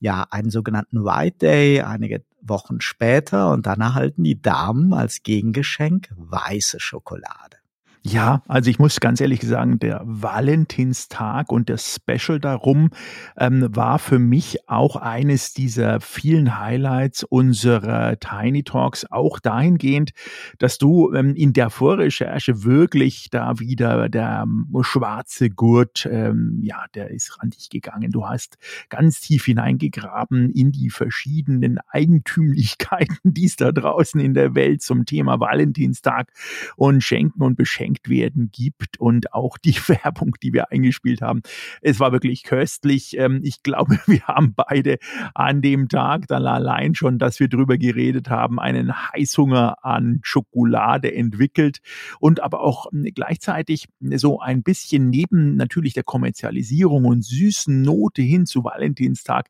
[0.00, 6.08] ja einen sogenannten White Day einige Wochen später und dann erhalten die Damen als Gegengeschenk
[6.16, 7.59] weiße Schokolade.
[8.02, 12.88] Ja, also ich muss ganz ehrlich sagen, der Valentinstag und das Special darum
[13.36, 20.12] ähm, war für mich auch eines dieser vielen Highlights unserer Tiny Talks, auch dahingehend,
[20.58, 26.86] dass du ähm, in der Vorrecherche wirklich da wieder der ähm, schwarze Gurt, ähm, ja,
[26.94, 28.12] der ist an dich gegangen.
[28.12, 28.56] Du hast
[28.88, 35.04] ganz tief hineingegraben in die verschiedenen Eigentümlichkeiten, die es da draußen in der Welt zum
[35.04, 36.32] Thema Valentinstag
[36.76, 41.42] und Schenken und Beschenken geschenkt werden gibt und auch die Werbung, die wir eingespielt haben.
[41.82, 43.16] Es war wirklich köstlich.
[43.18, 44.98] Ähm, ich glaube, wir haben beide
[45.34, 51.12] an dem Tag dann allein schon, dass wir drüber geredet haben, einen Heißhunger an Schokolade
[51.12, 51.78] entwickelt
[52.18, 58.46] und aber auch gleichzeitig so ein bisschen neben natürlich der Kommerzialisierung und süßen Note hin
[58.46, 59.48] zu Valentinstag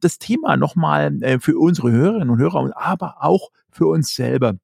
[0.00, 4.54] das Thema nochmal äh, für unsere Hörerinnen und Hörer, aber auch für uns selber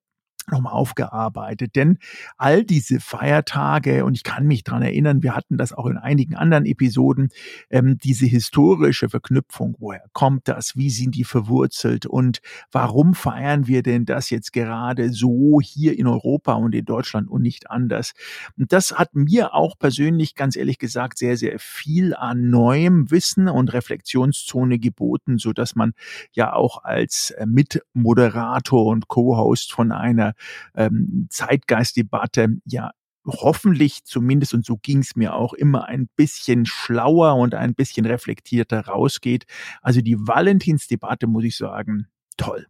[0.51, 1.77] nochmal aufgearbeitet.
[1.77, 1.99] Denn
[2.37, 6.35] all diese Feiertage, und ich kann mich dran erinnern, wir hatten das auch in einigen
[6.35, 7.29] anderen Episoden,
[7.71, 13.83] ähm, diese historische Verknüpfung, woher kommt das, wie sind die verwurzelt und warum feiern wir
[13.83, 18.13] denn das jetzt gerade so hier in Europa und in Deutschland und nicht anders?
[18.57, 23.49] Und das hat mir auch persönlich, ganz ehrlich gesagt, sehr, sehr viel an neuem Wissen
[23.49, 25.93] und Reflexionszone geboten, so dass man
[26.33, 30.36] ja auch als äh, Mitmoderator und Co-Host von einer
[30.75, 32.93] ähm, Zeitgeistdebatte ja
[33.27, 38.07] hoffentlich zumindest, und so ging es mir auch immer, ein bisschen schlauer und ein bisschen
[38.07, 39.47] reflektierter rausgeht.
[39.83, 42.67] Also die Valentinsdebatte, muss ich sagen, toll.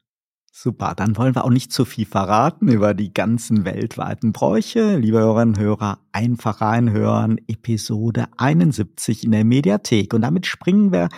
[0.59, 4.97] Super, dann wollen wir auch nicht zu viel verraten über die ganzen weltweiten Bräuche.
[4.97, 10.15] Liebe Hörerinnen und Hörer, einfach reinhören, Episode 71 in der Mediathek.
[10.15, 11.11] Und damit springen wir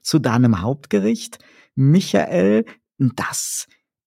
[0.00, 1.40] zu deinem Hauptgericht.
[1.74, 2.66] Michael,
[2.98, 3.66] das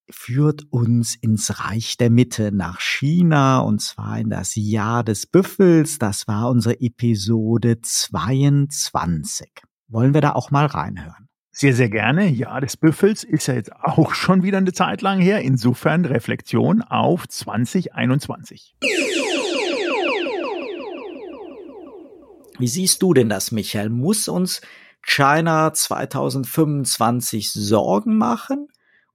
[0.09, 5.99] führt uns ins Reich der Mitte nach China und zwar in das Jahr des Büffels.
[5.99, 9.51] Das war unsere Episode 22.
[9.87, 11.27] Wollen wir da auch mal reinhören?
[11.51, 12.29] Sehr, sehr gerne.
[12.29, 15.41] Jahr des Büffels ist ja jetzt auch schon wieder eine Zeit lang her.
[15.41, 18.75] Insofern Reflexion auf 2021.
[22.59, 23.89] Wie siehst du denn das, Michael?
[23.89, 24.61] Muss uns
[25.01, 28.67] China 2025 Sorgen machen?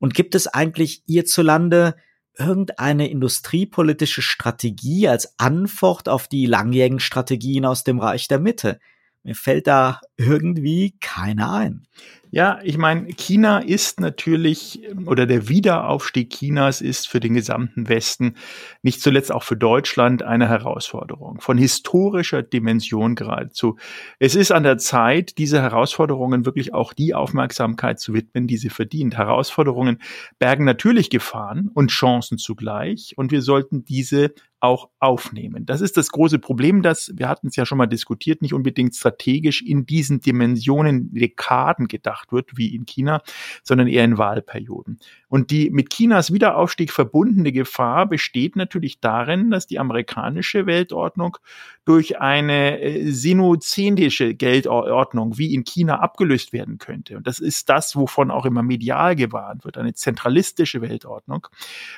[0.03, 1.95] Und gibt es eigentlich hierzulande
[2.37, 8.81] irgendeine industriepolitische Strategie als Antwort auf die langjährigen Strategien aus dem Reich der Mitte?
[9.23, 11.87] Mir fällt da irgendwie keiner ein.
[12.35, 18.37] Ja, ich meine, China ist natürlich, oder der Wiederaufstieg Chinas ist für den gesamten Westen,
[18.81, 23.77] nicht zuletzt auch für Deutschland, eine Herausforderung von historischer Dimension geradezu.
[24.19, 28.71] Es ist an der Zeit, diese Herausforderungen wirklich auch die Aufmerksamkeit zu widmen, die sie
[28.71, 29.19] verdient.
[29.19, 29.99] Herausforderungen
[30.39, 35.67] bergen natürlich Gefahren und Chancen zugleich, und wir sollten diese auch aufnehmen.
[35.67, 38.95] Das ist das große Problem, dass, wir hatten es ja schon mal diskutiert, nicht unbedingt
[38.95, 43.23] strategisch in diesen Dimensionen Dekaden gedacht wird, wie in China,
[43.63, 45.01] sondern eher in Wahlperioden.
[45.29, 51.39] Und die mit Chinas Wiederaufstieg verbundene Gefahr besteht natürlich darin, dass die amerikanische Weltordnung
[51.85, 57.17] durch eine äh, sinozendische Geldordnung wie in China abgelöst werden könnte.
[57.17, 61.49] Und das ist das, wovon auch immer medial gewarnt wird, eine zentralistische Weltordnung.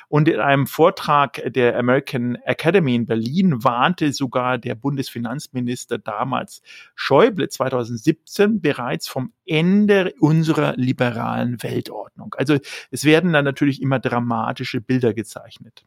[0.07, 6.61] Und in einem Vortrag der American Academy in Berlin warnte sogar der Bundesfinanzminister damals
[6.95, 12.33] Schäuble 2017 bereits vom Ende unserer liberalen Weltordnung.
[12.37, 12.57] Also
[12.89, 15.85] es werden dann natürlich immer dramatische Bilder gezeichnet.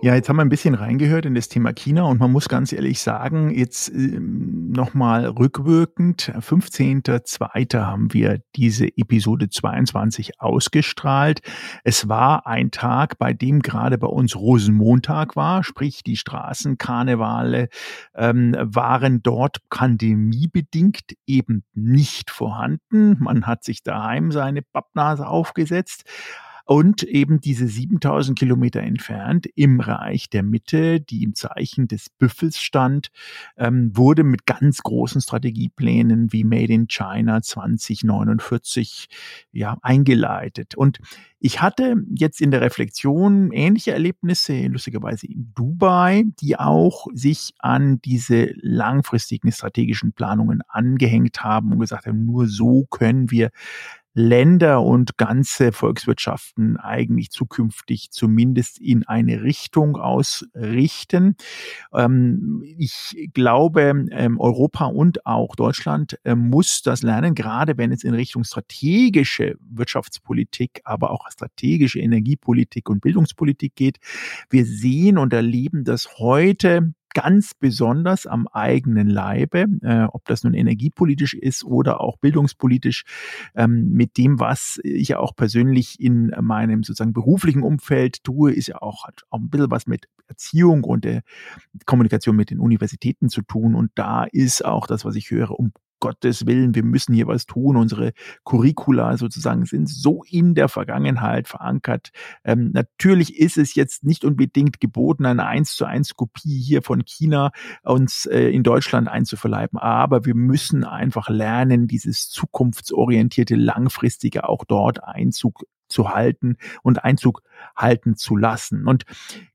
[0.00, 2.72] Ja, jetzt haben wir ein bisschen reingehört in das Thema China und man muss ganz
[2.72, 7.80] ehrlich sagen, jetzt äh, nochmal rückwirkend, 15.02.
[7.80, 11.40] haben wir diese Episode 22 ausgestrahlt.
[11.82, 17.68] Es war ein Tag, bei dem gerade bei uns Rosenmontag war, sprich die Straßenkarnevale
[18.14, 23.16] ähm, waren dort pandemiebedingt eben nicht vorhanden.
[23.18, 26.04] Man hat sich daheim seine Pappnase aufgesetzt
[26.68, 32.60] und eben diese 7000 Kilometer entfernt im Reich der Mitte, die im Zeichen des Büffels
[32.60, 33.08] stand,
[33.56, 39.08] ähm, wurde mit ganz großen Strategieplänen wie Made in China 2049
[39.50, 40.74] ja eingeleitet.
[40.74, 40.98] Und
[41.40, 47.98] ich hatte jetzt in der Reflexion ähnliche Erlebnisse, lustigerweise in Dubai, die auch sich an
[48.02, 53.48] diese langfristigen strategischen Planungen angehängt haben und gesagt haben, nur so können wir
[54.18, 61.36] Länder und ganze Volkswirtschaften eigentlich zukünftig zumindest in eine Richtung ausrichten.
[61.94, 68.02] Ähm, ich glaube, ähm, Europa und auch Deutschland äh, muss das lernen, gerade wenn es
[68.02, 73.98] in Richtung strategische Wirtschaftspolitik, aber auch strategische Energiepolitik und Bildungspolitik geht.
[74.50, 80.54] Wir sehen und erleben das heute ganz besonders am eigenen Leibe, äh, ob das nun
[80.54, 83.04] energiepolitisch ist oder auch bildungspolitisch,
[83.54, 88.68] ähm, mit dem, was ich ja auch persönlich in meinem sozusagen beruflichen Umfeld tue, ist
[88.68, 91.22] ja auch, hat auch ein bisschen was mit Erziehung und der
[91.86, 93.74] Kommunikation mit den Universitäten zu tun.
[93.74, 97.46] Und da ist auch das, was ich höre, um Gottes Willen, wir müssen hier was
[97.46, 97.76] tun.
[97.76, 98.12] Unsere
[98.44, 102.10] Curricula sozusagen sind so in der Vergangenheit verankert.
[102.44, 107.04] Ähm, natürlich ist es jetzt nicht unbedingt geboten, eine eins zu eins Kopie hier von
[107.04, 107.50] China
[107.82, 115.02] uns äh, in Deutschland einzuverleiben, aber wir müssen einfach lernen, dieses zukunftsorientierte, langfristige auch dort
[115.04, 117.42] Einzug zu halten und Einzug
[117.76, 118.86] halten zu lassen.
[118.86, 119.04] Und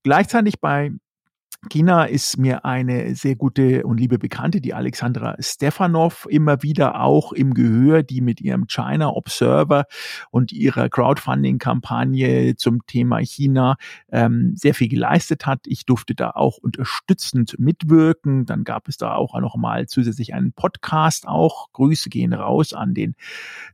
[0.03, 0.91] gleichzeitig bei
[1.69, 7.32] China ist mir eine sehr gute und liebe Bekannte, die Alexandra Stefanov, immer wieder auch
[7.32, 9.86] im Gehör, die mit ihrem China Observer
[10.30, 13.78] und ihrer Crowdfunding-Kampagne zum Thema China
[14.12, 15.62] ähm, sehr viel geleistet hat.
[15.65, 18.45] Ich durfte da auch unterstützend mitwirken.
[18.45, 21.71] Dann gab es da auch noch mal zusätzlich einen Podcast auch.
[21.71, 23.15] Grüße gehen raus an den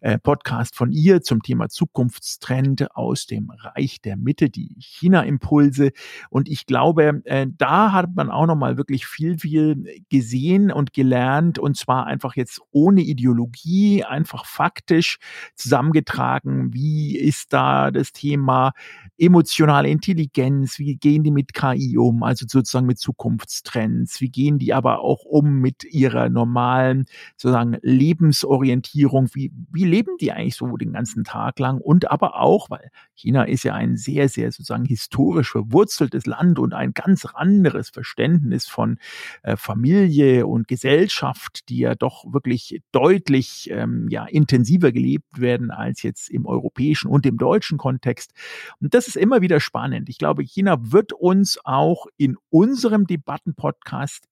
[0.01, 5.91] äh, Podcast von ihr zum Thema Zukunftstrend aus dem Reich der Mitte, die China-Impulse.
[6.29, 11.57] Und ich glaube, äh, da hat man auch nochmal wirklich viel, viel gesehen und gelernt
[11.57, 15.17] und zwar einfach jetzt ohne Ideologie, einfach faktisch
[15.55, 16.73] zusammengetragen.
[16.73, 18.73] Wie ist da das Thema
[19.17, 20.79] emotionale Intelligenz?
[20.79, 22.23] Wie gehen die mit KI um?
[22.23, 24.21] Also sozusagen mit Zukunftstrends?
[24.21, 27.05] Wie gehen die aber auch um mit ihrer normalen
[27.37, 29.29] sozusagen Lebensorientierung?
[29.33, 31.79] Wie, wie leben die eigentlich so den ganzen Tag lang?
[31.79, 36.73] Und aber auch, weil China ist ja ein sehr, sehr sozusagen historisch verwurzeltes Land und
[36.73, 38.97] ein ganz anderes anderes Verständnis von
[39.43, 46.01] äh, Familie und Gesellschaft, die ja doch wirklich deutlich ähm, ja, intensiver gelebt werden als
[46.01, 48.33] jetzt im europäischen und im deutschen Kontext.
[48.81, 50.09] Und das ist immer wieder spannend.
[50.09, 54.25] Ich glaube, China wird uns auch in unserem Debattenpodcast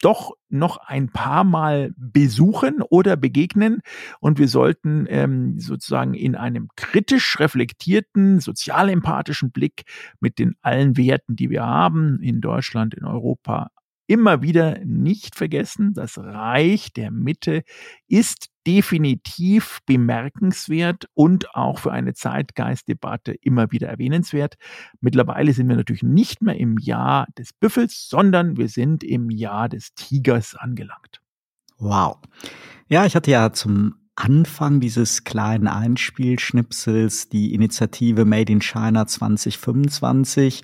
[0.00, 3.80] doch noch ein paar Mal besuchen oder begegnen.
[4.20, 9.84] Und wir sollten ähm, sozusagen in einem kritisch reflektierten, sozial empathischen Blick
[10.20, 13.70] mit den allen Werten, die wir haben in Deutschland, in Europa,
[14.10, 17.62] immer wieder nicht vergessen, das Reich der Mitte
[18.08, 24.56] ist definitiv bemerkenswert und auch für eine Zeitgeistdebatte immer wieder erwähnenswert.
[25.00, 29.68] Mittlerweile sind wir natürlich nicht mehr im Jahr des Büffels, sondern wir sind im Jahr
[29.68, 31.20] des Tigers angelangt.
[31.78, 32.18] Wow.
[32.88, 40.62] Ja, ich hatte ja zum Anfang dieses kleinen Einspielschnipsels die Initiative Made in China 2025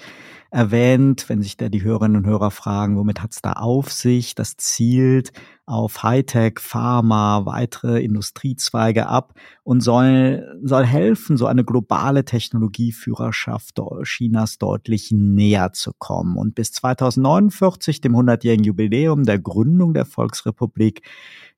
[0.57, 4.35] erwähnt, wenn sich da die Hörerinnen und Hörer fragen, womit hat's da auf sich?
[4.35, 5.31] Das zielt
[5.66, 14.57] auf Hightech, Pharma, weitere Industriezweige ab und soll, soll helfen, so eine globale Technologieführerschaft Chinas
[14.57, 16.38] deutlich näher zu kommen.
[16.38, 21.03] Und bis 2049, dem 100-jährigen Jubiläum der Gründung der Volksrepublik,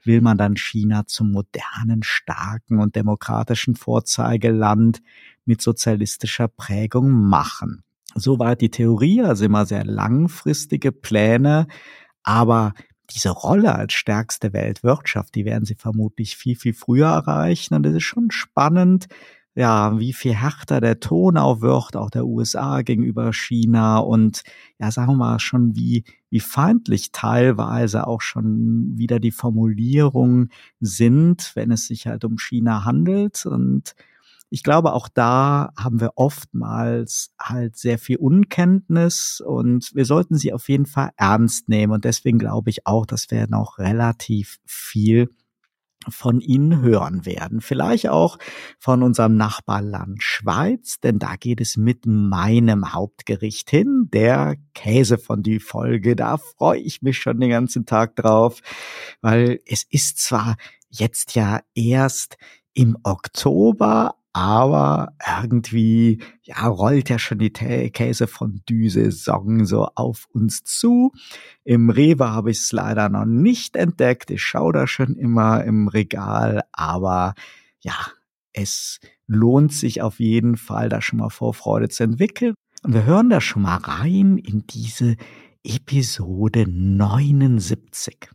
[0.03, 5.03] will man dann China zum modernen, starken und demokratischen Vorzeigeland
[5.45, 7.85] mit sozialistischer Prägung machen.
[8.15, 11.67] Soweit die Theorie, also immer sehr langfristige Pläne,
[12.23, 12.75] aber
[13.11, 17.75] diese Rolle als stärkste Weltwirtschaft, die werden sie vermutlich viel, viel früher erreichen.
[17.75, 19.07] Und es ist schon spannend,
[19.59, 24.43] ja, wie viel härter der Ton auch wird, auch der USA gegenüber China und
[24.79, 31.51] ja, sagen wir mal schon, wie, wie feindlich teilweise auch schon wieder die Formulierungen sind,
[31.57, 33.47] wenn es sich halt um China handelt.
[33.47, 33.97] Und
[34.51, 40.53] ich glaube, auch da haben wir oftmals halt sehr viel Unkenntnis und wir sollten sie
[40.53, 41.93] auf jeden Fall ernst nehmen.
[41.93, 45.29] Und deswegen glaube ich auch, dass wir noch relativ viel
[46.09, 47.61] von Ihnen hören werden.
[47.61, 48.39] Vielleicht auch
[48.79, 56.17] von unserem Nachbarland Schweiz, denn da geht es mit meinem Hauptgericht hin, der Käsefondue-Folge.
[56.17, 58.61] Da freue ich mich schon den ganzen Tag drauf,
[59.21, 60.57] weil es ist zwar
[60.89, 62.37] jetzt ja erst
[62.75, 70.63] im Oktober, aber irgendwie ja rollt ja schon die Käse von Düse-Saison so auf uns
[70.63, 71.11] zu.
[71.65, 74.31] Im Rewe habe ich es leider noch nicht entdeckt.
[74.31, 77.35] Ich schaue da schon immer im Regal, aber
[77.81, 77.97] ja,
[78.53, 82.55] es lohnt sich auf jeden Fall, da schon mal Vorfreude zu entwickeln.
[82.85, 85.17] Und wir hören da schon mal rein in diese
[85.65, 88.31] Episode 79.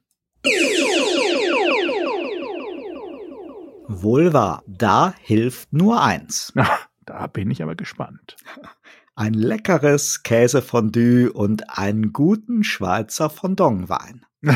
[3.87, 6.53] Wohl wahr, da hilft nur eins.
[7.05, 8.37] Da bin ich aber gespannt.
[9.13, 14.25] Ein leckeres Käsefondue und einen guten Schweizer Fondongwein.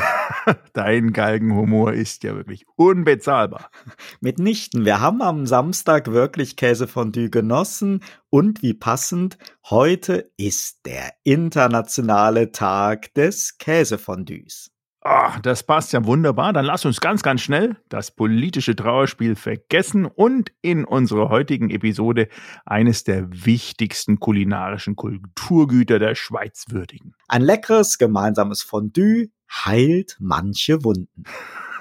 [0.73, 3.69] Dein Galgenhumor ist ja wirklich unbezahlbar.
[4.21, 4.85] Mitnichten.
[4.85, 9.37] Wir haben am Samstag wirklich Käsefondue genossen und wie passend,
[9.69, 14.71] heute ist der internationale Tag des Käsefondues.
[15.09, 16.51] Oh, das passt ja wunderbar.
[16.51, 22.27] Dann lass uns ganz, ganz schnell das politische Trauerspiel vergessen und in unserer heutigen Episode
[22.65, 27.13] eines der wichtigsten kulinarischen Kulturgüter der Schweiz würdigen.
[27.29, 31.23] Ein leckeres gemeinsames Fondue heilt manche Wunden.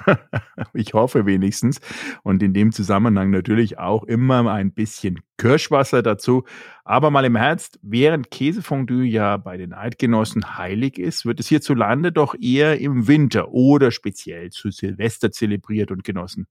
[0.74, 1.80] ich hoffe wenigstens.
[2.22, 6.44] Und in dem Zusammenhang natürlich auch immer ein bisschen Kirschwasser dazu.
[6.84, 12.12] Aber mal im Herz, während Käsefondue ja bei den Eidgenossen heilig ist, wird es hierzulande
[12.12, 16.46] doch eher im Winter oder speziell zu Silvester zelebriert und genossen.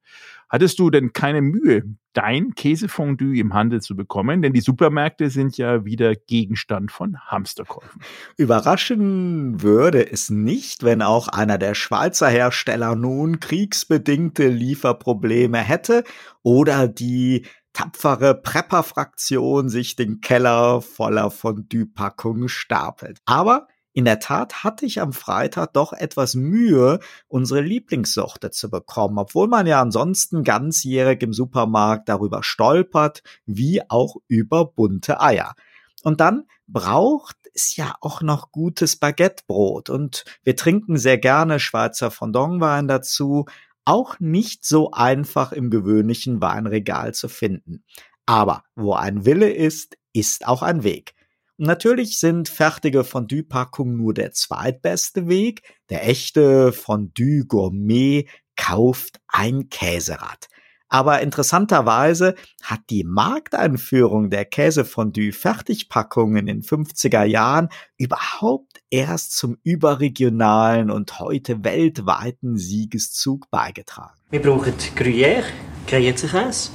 [0.50, 4.42] Hattest du denn keine Mühe, dein Käsefondue im Handel zu bekommen?
[4.42, 8.02] Denn die Supermärkte sind ja wieder Gegenstand von Hamsterkäufen.
[8.38, 16.04] Überraschen würde es nicht, wenn auch einer der Schweizer Hersteller nun kriegsbedingte Lieferprobleme hätte
[16.44, 23.20] oder die tapfere Prepper-Fraktion sich den Keller voller Fondue-Packungen stapelt.
[23.26, 29.18] Aber in der Tat hatte ich am Freitag doch etwas Mühe, unsere Lieblingssorte zu bekommen,
[29.18, 35.56] obwohl man ja ansonsten ganzjährig im Supermarkt darüber stolpert, wie auch über bunte Eier.
[36.04, 42.12] Und dann braucht es ja auch noch gutes Baguettebrot und wir trinken sehr gerne Schweizer
[42.12, 43.46] Fondongwein dazu,
[43.86, 47.86] auch nicht so einfach im gewöhnlichen Weinregal zu finden.
[48.26, 51.16] Aber wo ein Wille ist, ist auch ein Weg.
[51.58, 55.62] Natürlich sind fertige Fondue-Packungen nur der zweitbeste Weg.
[55.90, 58.28] Der echte Fondue Gourmet
[58.58, 60.50] kauft ein Käserad.
[60.90, 70.92] Aber interessanterweise hat die Markteinführung der Käsefondue-Fertigpackungen in den 50er Jahren überhaupt erst zum überregionalen
[70.92, 74.20] und heute weltweiten Siegeszug beigetragen.
[74.30, 75.46] Wir brauchen Gruyère,
[75.88, 76.72] Gruyère-Käse,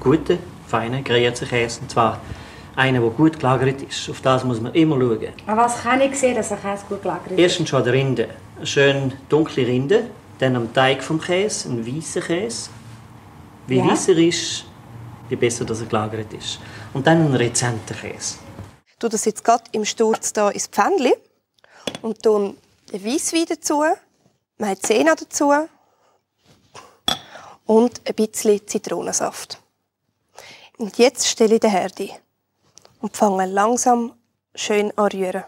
[0.00, 2.20] guten, feinen Gruyère-Käse, und zwar
[2.76, 4.08] einen, der gut gelagert ist.
[4.10, 5.28] Auf das muss man immer schauen.
[5.46, 7.38] Aber was kann ich sehen, dass ein Käse gut gelagert ist?
[7.38, 8.28] Erstens schon die Rinde.
[8.56, 10.10] Eine schön dunkle Rinde.
[10.38, 12.68] Dann am Teig vom Käse, ein weißer Käse.
[13.66, 13.86] Je Ja.
[13.90, 14.64] weißer ist,
[15.30, 16.60] je besser dass er gelagert ist.
[16.92, 18.36] Und dann ein rezenter Käse.
[18.86, 21.12] Ich tue das jetzt gerade im Sturz hier ins Pfännchen
[22.02, 22.54] und tue
[22.92, 23.82] den Weisswein dazu,
[24.58, 25.52] Maizena dazu
[27.66, 29.60] und ein bisschen Zitronensaft.
[30.78, 32.10] Und jetzt stelle ich den Herd ein
[33.06, 34.14] und fange langsam
[34.56, 35.44] schön an rühren.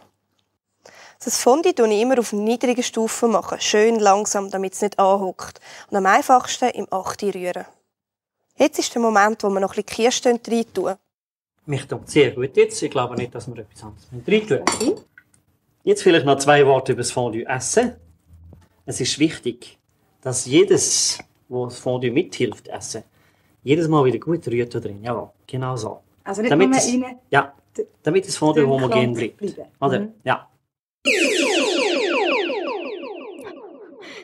[1.24, 5.60] Das Fondue mache ich immer auf niedriger Stufe, machen, schön langsam, damit es nicht anhuckt.
[5.90, 7.24] Und am einfachsten im 8.
[7.34, 7.64] rühren.
[8.56, 10.40] Jetzt ist der Moment, wo wir noch ein bisschen Kirschen
[10.72, 10.94] tun.
[11.66, 12.80] Mich tut sehr gut jetzt.
[12.80, 15.04] Ich glaube nicht, dass wir etwas anderes rein tun.
[15.82, 17.96] Jetzt vielleicht noch zwei Worte über das Fondue essen.
[18.86, 19.78] Es ist wichtig,
[20.22, 23.02] dass jedes, wo das Fondue mithilft, essen,
[23.64, 25.02] jedes Mal wieder gut rührt da drin.
[25.02, 26.02] Ja, genau so.
[26.28, 27.54] Also nicht damit nur es, rein- Ja,
[28.02, 29.38] damit das Fondue homogen bleibt.
[29.38, 29.70] bleiben.
[29.80, 30.00] Oder?
[30.00, 30.08] Mhm.
[30.24, 30.46] Ja.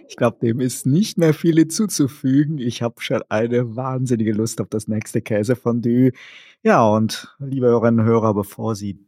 [0.07, 2.59] Ich glaube, dem ist nicht mehr viel hinzuzufügen.
[2.59, 6.13] Ich habe schon eine wahnsinnige Lust auf das nächste Käsefondue.
[6.63, 8.99] Ja, und liebe Hörerinnen und Hörer, bevor Sie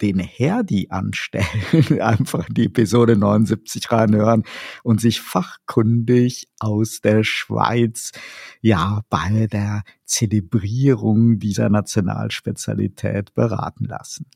[0.00, 1.46] den Herdi anstellen,
[2.00, 4.44] einfach in die Episode 79 reinhören
[4.82, 8.12] und sich fachkundig aus der Schweiz,
[8.60, 14.26] ja, bei der Zelebrierung dieser Nationalspezialität beraten lassen.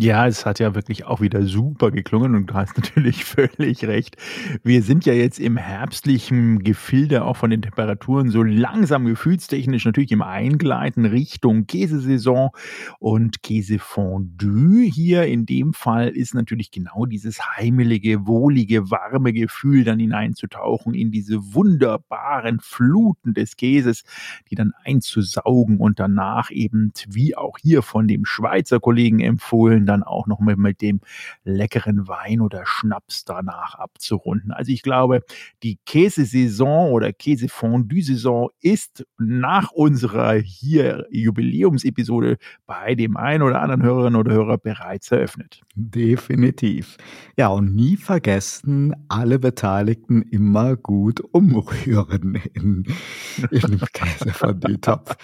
[0.00, 4.16] Ja, es hat ja wirklich auch wieder super geklungen und du hast natürlich völlig recht.
[4.62, 10.12] Wir sind ja jetzt im herbstlichen Gefilde auch von den Temperaturen so langsam gefühlstechnisch natürlich
[10.12, 12.50] im Eingleiten Richtung Käsesaison
[13.00, 14.84] und Käsefondue.
[14.84, 21.10] Hier in dem Fall ist natürlich genau dieses heimelige, wohlige, warme Gefühl dann hineinzutauchen in
[21.10, 24.04] diese wunderbaren Fluten des Käses,
[24.48, 30.02] die dann einzusaugen und danach eben, wie auch hier von dem Schweizer Kollegen empfohlen, dann
[30.02, 31.00] auch noch mit, mit dem
[31.44, 34.52] leckeren Wein oder Schnaps danach abzurunden.
[34.52, 35.22] Also ich glaube,
[35.62, 44.20] die Käsesaison oder Käsefondue-Saison ist nach unserer hier Jubiläumsepisode bei dem einen oder anderen Hörerinnen
[44.20, 45.62] oder Hörer bereits eröffnet.
[45.74, 46.96] Definitiv.
[47.36, 52.84] Ja, und nie vergessen, alle Beteiligten immer gut umrühren in,
[53.50, 55.16] in dem Käsefondue-Topf.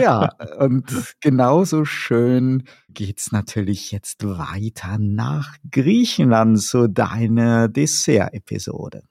[0.00, 9.02] Ja, und genauso schön geht's natürlich jetzt weiter nach Griechenland zu deiner Dessert-Episode.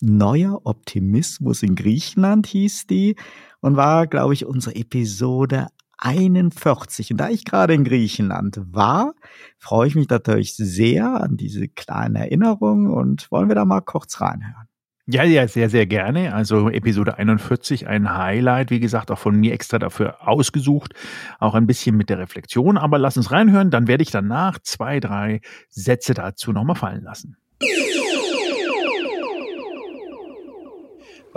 [0.00, 3.16] Neuer Optimismus in Griechenland hieß die
[3.60, 5.66] und war, glaube ich, unsere Episode
[5.98, 7.10] 41.
[7.10, 9.14] Und da ich gerade in Griechenland war,
[9.58, 14.20] freue ich mich natürlich sehr an diese kleine Erinnerung und wollen wir da mal kurz
[14.20, 14.67] reinhören.
[15.10, 16.34] Ja, ja, sehr, sehr gerne.
[16.34, 20.92] Also Episode 41, ein Highlight, wie gesagt, auch von mir extra dafür ausgesucht.
[21.38, 22.76] Auch ein bisschen mit der Reflexion.
[22.76, 25.40] Aber lass uns reinhören, dann werde ich danach zwei, drei
[25.70, 27.38] Sätze dazu nochmal fallen lassen.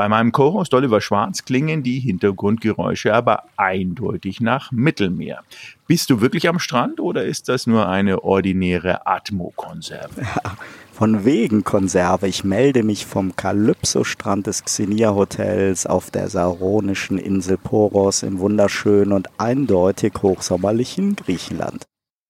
[0.01, 5.43] Bei meinem Co-Host Oliver Schwarz klingen die Hintergrundgeräusche aber eindeutig nach Mittelmeer.
[5.85, 10.25] Bist du wirklich am Strand oder ist das nur eine ordinäre Atmo-Konserve?
[10.91, 12.27] Von wegen Konserve.
[12.27, 19.11] Ich melde mich vom Kalypso-Strand des Xenia Hotels auf der saronischen Insel Poros im wunderschönen
[19.11, 21.85] und eindeutig hochsommerlichen Griechenland.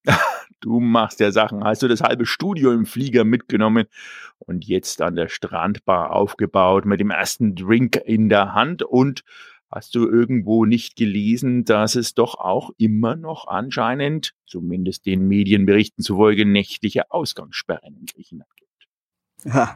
[0.61, 1.63] Du machst ja Sachen.
[1.63, 3.87] Hast du das halbe Studio im Flieger mitgenommen
[4.37, 9.23] und jetzt an der Strandbar aufgebaut mit dem ersten Drink in der Hand und
[9.69, 16.03] hast du irgendwo nicht gelesen, dass es doch auch immer noch anscheinend, zumindest den Medienberichten
[16.03, 18.87] zufolge, nächtliche Ausgangssperren in Griechenland gibt?
[19.45, 19.75] Ja,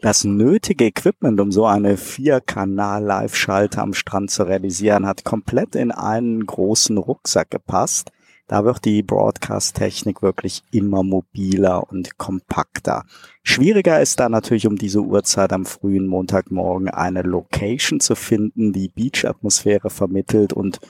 [0.00, 6.46] das nötige Equipment, um so eine Vier-Kanal-Live-Schalter am Strand zu realisieren, hat komplett in einen
[6.46, 8.12] großen Rucksack gepasst.
[8.50, 13.04] Da wird die Broadcast-Technik wirklich immer mobiler und kompakter.
[13.44, 18.88] Schwieriger ist da natürlich um diese Uhrzeit am frühen Montagmorgen eine Location zu finden, die
[18.88, 20.80] Beach-Atmosphäre vermittelt und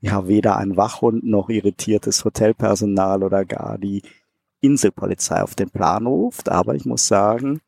[0.00, 4.02] ja weder ein Wachhund noch irritiertes Hotelpersonal oder gar die
[4.60, 6.50] Inselpolizei auf den Plan ruft.
[6.50, 7.62] Aber ich muss sagen,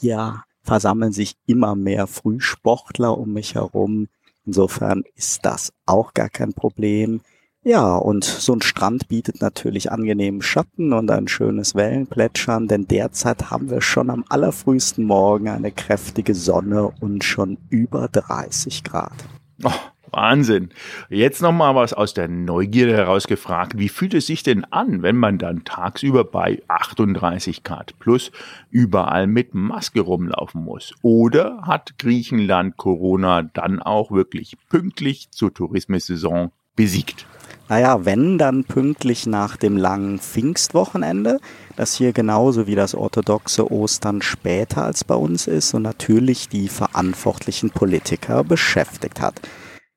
[0.00, 4.06] ja, versammeln sich immer mehr Frühsportler um mich herum.
[4.46, 7.20] Insofern ist das auch gar kein Problem.
[7.66, 13.50] Ja, und so ein Strand bietet natürlich angenehmen Schatten und ein schönes Wellenplätschern, denn derzeit
[13.50, 19.14] haben wir schon am allerfrühesten Morgen eine kräftige Sonne und schon über 30 Grad.
[19.62, 19.70] Oh,
[20.10, 20.68] Wahnsinn.
[21.08, 23.78] Jetzt noch mal was aus der Neugierde heraus gefragt.
[23.78, 28.30] Wie fühlt es sich denn an, wenn man dann tagsüber bei 38 Grad plus
[28.68, 30.92] überall mit Maske rumlaufen muss?
[31.00, 37.26] Oder hat Griechenland Corona dann auch wirklich pünktlich zur Tourismussaison besiegt?
[37.68, 41.40] Naja, wenn dann pünktlich nach dem langen Pfingstwochenende,
[41.76, 46.68] das hier genauso wie das orthodoxe Ostern später als bei uns ist und natürlich die
[46.68, 49.40] verantwortlichen Politiker beschäftigt hat.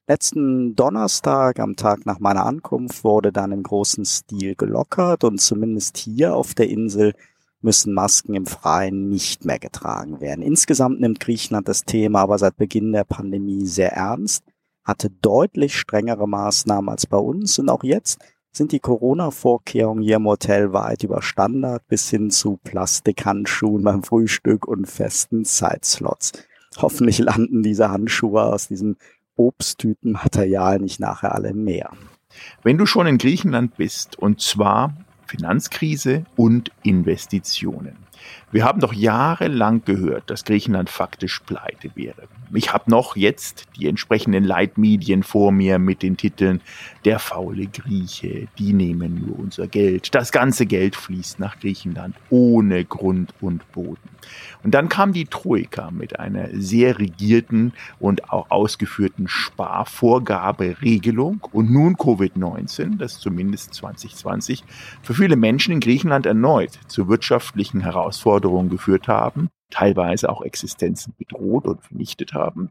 [0.08, 5.98] Letzten Donnerstag, am Tag nach meiner Ankunft, wurde dann im großen Stil gelockert und zumindest
[5.98, 7.14] hier auf der Insel
[7.62, 10.42] müssen Masken im Freien nicht mehr getragen werden.
[10.42, 14.46] Insgesamt nimmt Griechenland das Thema aber seit Beginn der Pandemie sehr ernst,
[14.88, 18.20] hatte deutlich strengere Maßnahmen als bei uns und auch jetzt
[18.54, 24.66] sind die Corona-Vorkehrungen hier im Hotel weit über Standard bis hin zu Plastikhandschuhen beim Frühstück
[24.68, 26.32] und festen Zeitslots.
[26.78, 28.96] Hoffentlich landen diese Handschuhe aus diesem
[29.36, 31.92] Obsttütenmaterial nicht nachher alle im Meer.
[32.64, 34.96] Wenn du schon in Griechenland bist, und zwar
[35.28, 37.98] Finanzkrise und Investitionen.
[38.50, 42.30] Wir haben doch jahrelang gehört, dass Griechenland faktisch pleite wäre.
[42.54, 46.62] Ich habe noch jetzt die entsprechenden Leitmedien vor mir mit den Titeln
[47.04, 50.16] Der faule Grieche, die nehmen nur unser Geld.
[50.16, 54.00] Das ganze Geld fließt nach Griechenland ohne Grund und Boden.
[54.64, 61.96] Und dann kam die Troika mit einer sehr rigierten und auch ausgeführten Sparvorgaberegelung und nun
[61.96, 64.64] Covid-19, das zumindest 2020
[65.02, 71.66] für viele Menschen in Griechenland erneut zu wirtschaftlichen Herausforderungen geführt haben teilweise auch Existenzen bedroht
[71.66, 72.70] und vernichtet haben.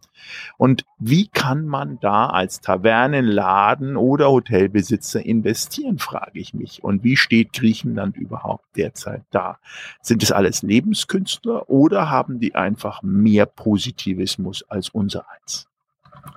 [0.56, 6.82] Und wie kann man da als Tavernen, Laden oder Hotelbesitzer investieren, frage ich mich.
[6.82, 9.58] Und wie steht Griechenland überhaupt derzeit da?
[10.00, 15.68] Sind es alles Lebenskünstler oder haben die einfach mehr Positivismus als unser eins?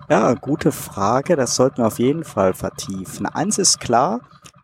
[0.10, 1.36] Ja, gute Frage.
[1.36, 3.26] Das sollten wir auf jeden Fall vertiefen.
[3.26, 4.22] Eins ist klar,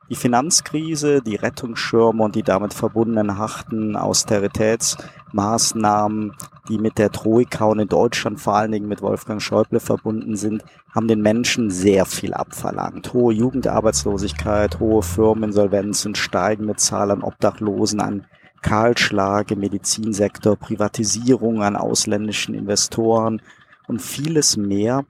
[0.10, 6.34] die Finanzkrise, die Rettungsschirme und die damit verbundenen harten Austeritätsmaßnahmen,
[6.70, 10.64] die mit der Troika und in Deutschland vor allen Dingen mit Wolfgang Schäuble verbunden sind,
[10.94, 13.14] haben den Menschen sehr viel abverlangt.
[13.14, 18.26] Hohe Jugendarbeitslosigkeit, hohe Firmeninsolvenzen, steigende Zahl an Obdachlosen, ein
[18.62, 23.42] Kahlschlag im Medizinsektor, Privatisierung an ausländischen Investoren
[23.88, 25.06] und vieles mehr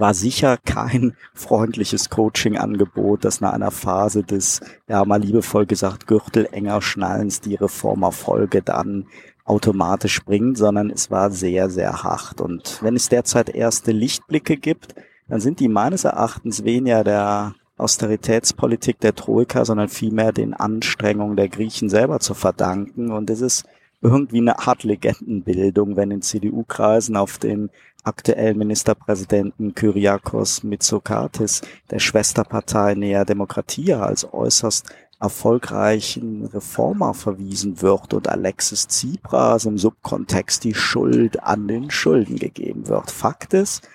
[0.00, 6.48] war sicher kein freundliches Coaching-Angebot, das nach einer Phase des, ja mal liebevoll gesagt, Gürtel
[6.50, 9.06] enger Schnallens die Reformerfolge dann
[9.44, 12.40] automatisch bringt, sondern es war sehr, sehr hart.
[12.40, 14.94] Und wenn es derzeit erste Lichtblicke gibt,
[15.28, 21.48] dann sind die meines Erachtens weniger der Austeritätspolitik der Troika, sondern vielmehr den Anstrengungen der
[21.48, 23.10] Griechen selber zu verdanken.
[23.10, 23.64] Und es ist
[24.00, 27.70] irgendwie eine Art Legendenbildung, wenn in CDU-Kreisen auf den
[28.04, 34.86] aktuellen Ministerpräsidenten Kyriakos Mitsotakis der Schwesterpartei Nea Demokratia als äußerst
[35.20, 42.88] erfolgreichen Reformer verwiesen wird und Alexis Tsipras im Subkontext die Schuld an den Schulden gegeben
[42.88, 43.10] wird.
[43.10, 43.88] Fakt ist,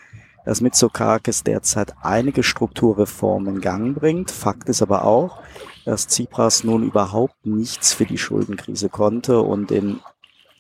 [0.46, 4.32] dass Mitsotakis derzeit einige Strukturreformen in Gang bringt.
[4.32, 5.40] Fakt ist aber auch,
[5.86, 10.00] dass Tsipras nun überhaupt nichts für die Schuldenkrise konnte und in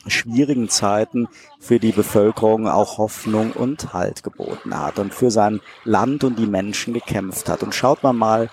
[0.09, 1.27] schwierigen Zeiten
[1.59, 6.47] für die Bevölkerung auch Hoffnung und Halt geboten hat und für sein Land und die
[6.47, 7.63] Menschen gekämpft hat.
[7.63, 8.49] Und schaut man mal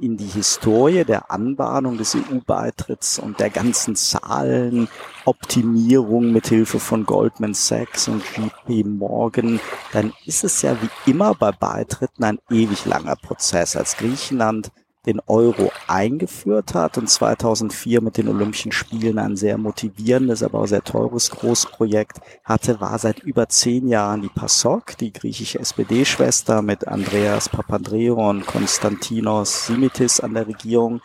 [0.00, 7.52] in die Historie der Anbahnung des EU-Beitritts und der ganzen Zahlenoptimierung mit Hilfe von Goldman
[7.54, 9.60] Sachs und JP Morgan,
[9.92, 13.76] dann ist es ja wie immer bei Beitritten ein ewig langer Prozess.
[13.76, 14.72] Als Griechenland
[15.06, 20.66] den Euro eingeführt hat und 2004 mit den Olympischen Spielen ein sehr motivierendes, aber auch
[20.66, 26.86] sehr teures Großprojekt hatte, war seit über zehn Jahren die PASOK, die griechische SPD-Schwester mit
[26.86, 31.00] Andreas Papandreou und Konstantinos Simitis an der Regierung.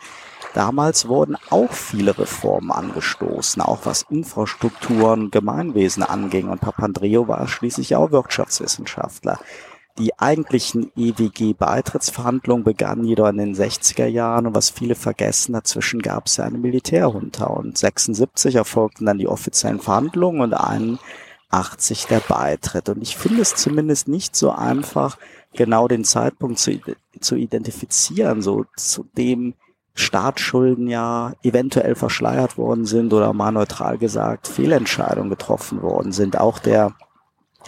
[0.52, 6.48] Damals wurden auch viele Reformen angestoßen, auch was Infrastrukturen, Gemeinwesen anging.
[6.48, 9.38] Und Papandreou war schließlich auch Wirtschaftswissenschaftler.
[9.98, 16.26] Die eigentlichen EWG-Beitrittsverhandlungen begannen jedoch in den 60er Jahren und was viele vergessen, dazwischen gab
[16.26, 22.90] es ja eine Militärjunta und 76 erfolgten dann die offiziellen Verhandlungen und 81 der Beitritt.
[22.90, 25.16] Und ich finde es zumindest nicht so einfach,
[25.54, 26.78] genau den Zeitpunkt zu,
[27.20, 29.54] zu identifizieren, so zu dem
[29.94, 36.38] Staatsschulden ja eventuell verschleiert worden sind oder mal neutral gesagt Fehlentscheidungen getroffen worden sind.
[36.38, 36.94] Auch der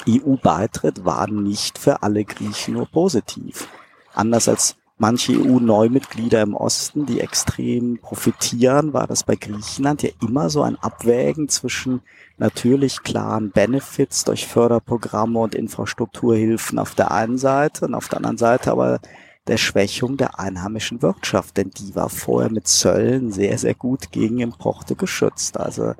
[0.06, 3.68] EU-Beitritt war nicht für alle Griechen nur positiv.
[4.14, 10.50] Anders als manche EU-Neumitglieder im Osten, die extrem profitieren, war das bei Griechenland ja immer
[10.50, 12.00] so ein Abwägen zwischen
[12.36, 18.38] natürlich klaren Benefits durch Förderprogramme und Infrastrukturhilfen auf der einen Seite und auf der anderen
[18.38, 19.00] Seite aber
[19.46, 24.40] der Schwächung der einheimischen Wirtschaft, denn die war vorher mit Zöllen sehr, sehr gut gegen
[24.40, 25.58] Importe geschützt.
[25.58, 25.94] Also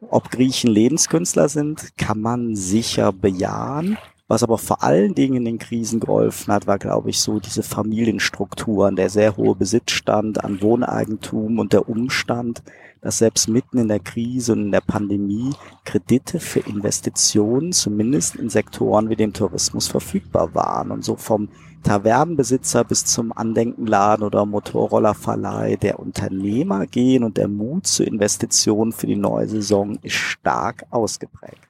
[0.00, 3.98] ob Griechen Lebenskünstler sind, kann man sicher bejahen.
[4.28, 7.64] Was aber vor allen Dingen in den Krisen geholfen hat, war, glaube ich, so diese
[7.64, 12.62] Familienstrukturen, der sehr hohe Besitzstand an Wohneigentum und der Umstand,
[13.00, 15.50] dass selbst mitten in der Krise und in der Pandemie
[15.84, 20.92] Kredite für Investitionen, zumindest in Sektoren wie dem Tourismus, verfügbar waren.
[20.92, 21.48] Und so vom
[21.82, 29.06] Tavernenbesitzer bis zum Andenkenladen oder Motorrollerverleih der Unternehmer gehen und der Mut zur Investition für
[29.06, 31.68] die neue Saison ist stark ausgeprägt.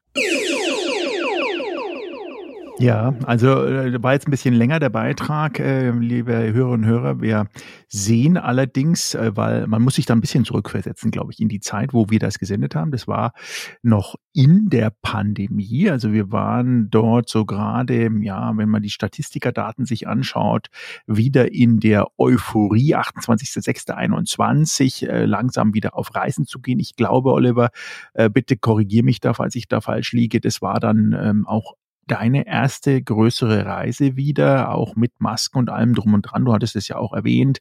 [2.81, 7.21] Ja, also äh, war jetzt ein bisschen länger der Beitrag, äh, liebe Hörerinnen und Hörer.
[7.21, 7.47] Wir
[7.89, 11.61] sehen allerdings, äh, weil man muss sich da ein bisschen zurückversetzen, glaube ich, in die
[11.61, 12.91] Zeit, wo wir das gesendet haben.
[12.91, 13.35] Das war
[13.83, 15.91] noch in der Pandemie.
[15.91, 20.69] Also wir waren dort so gerade, ja, wenn man die Statistikerdaten sich anschaut,
[21.07, 26.81] wieder in der Euphorie 28.06.21 äh, langsam wieder auf Reisen zu gehen.
[26.81, 27.69] Ich glaube, Oliver,
[28.15, 30.41] äh, bitte korrigier mich da, falls ich da falsch liege.
[30.41, 31.75] Das war dann ähm, auch
[32.11, 36.45] deine erste größere Reise wieder, auch mit Masken und allem drum und dran.
[36.45, 37.59] Du hattest es ja auch erwähnt,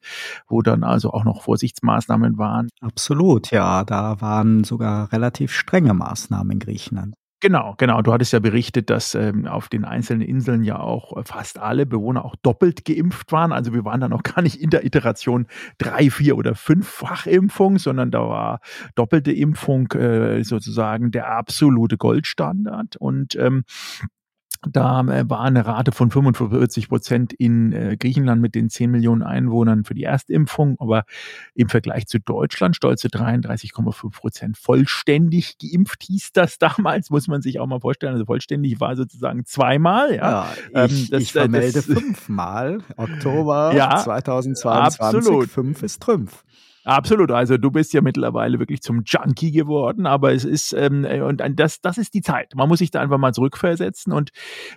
[0.48, 2.70] wo dann also auch noch Vorsichtsmaßnahmen waren.
[2.82, 3.84] Absolut, ja.
[3.84, 7.16] Da waren sogar relativ strenge Maßnahmen in Griechenland.
[7.42, 8.02] Genau, genau.
[8.02, 11.86] Du hattest ja berichtet, dass ähm, auf den einzelnen Inseln ja auch äh, fast alle
[11.86, 13.54] Bewohner auch doppelt geimpft waren.
[13.54, 15.48] Also wir waren da noch gar nicht in der Iteration
[15.78, 18.60] drei, vier oder fünffach Impfung, sondern da war
[18.96, 22.98] doppelte Impfung äh, sozusagen der absolute Goldstandard.
[22.98, 23.64] Und ähm,
[24.62, 29.24] da äh, war eine Rate von 45 Prozent in äh, Griechenland mit den 10 Millionen
[29.24, 31.04] Einwohnern für die Erstimpfung, aber
[31.56, 37.60] im Vergleich zu Deutschland stolze 33,5 Prozent vollständig geimpft hieß das damals, muss man sich
[37.60, 38.14] auch mal vorstellen.
[38.14, 40.16] Also vollständig war sozusagen zweimal.
[40.16, 42.80] Ja, ja ich, ähm, das, ich vermelde das, fünfmal.
[42.98, 45.00] Oktober ja, 2022.
[45.00, 45.50] Absolut.
[45.50, 46.44] Fünf ist Trümpf.
[46.90, 47.30] Absolut.
[47.30, 51.40] Also du bist ja mittlerweile wirklich zum Junkie geworden, aber es ist ähm, äh, und
[51.54, 52.56] das das ist die Zeit.
[52.56, 54.32] Man muss sich da einfach mal zurückversetzen und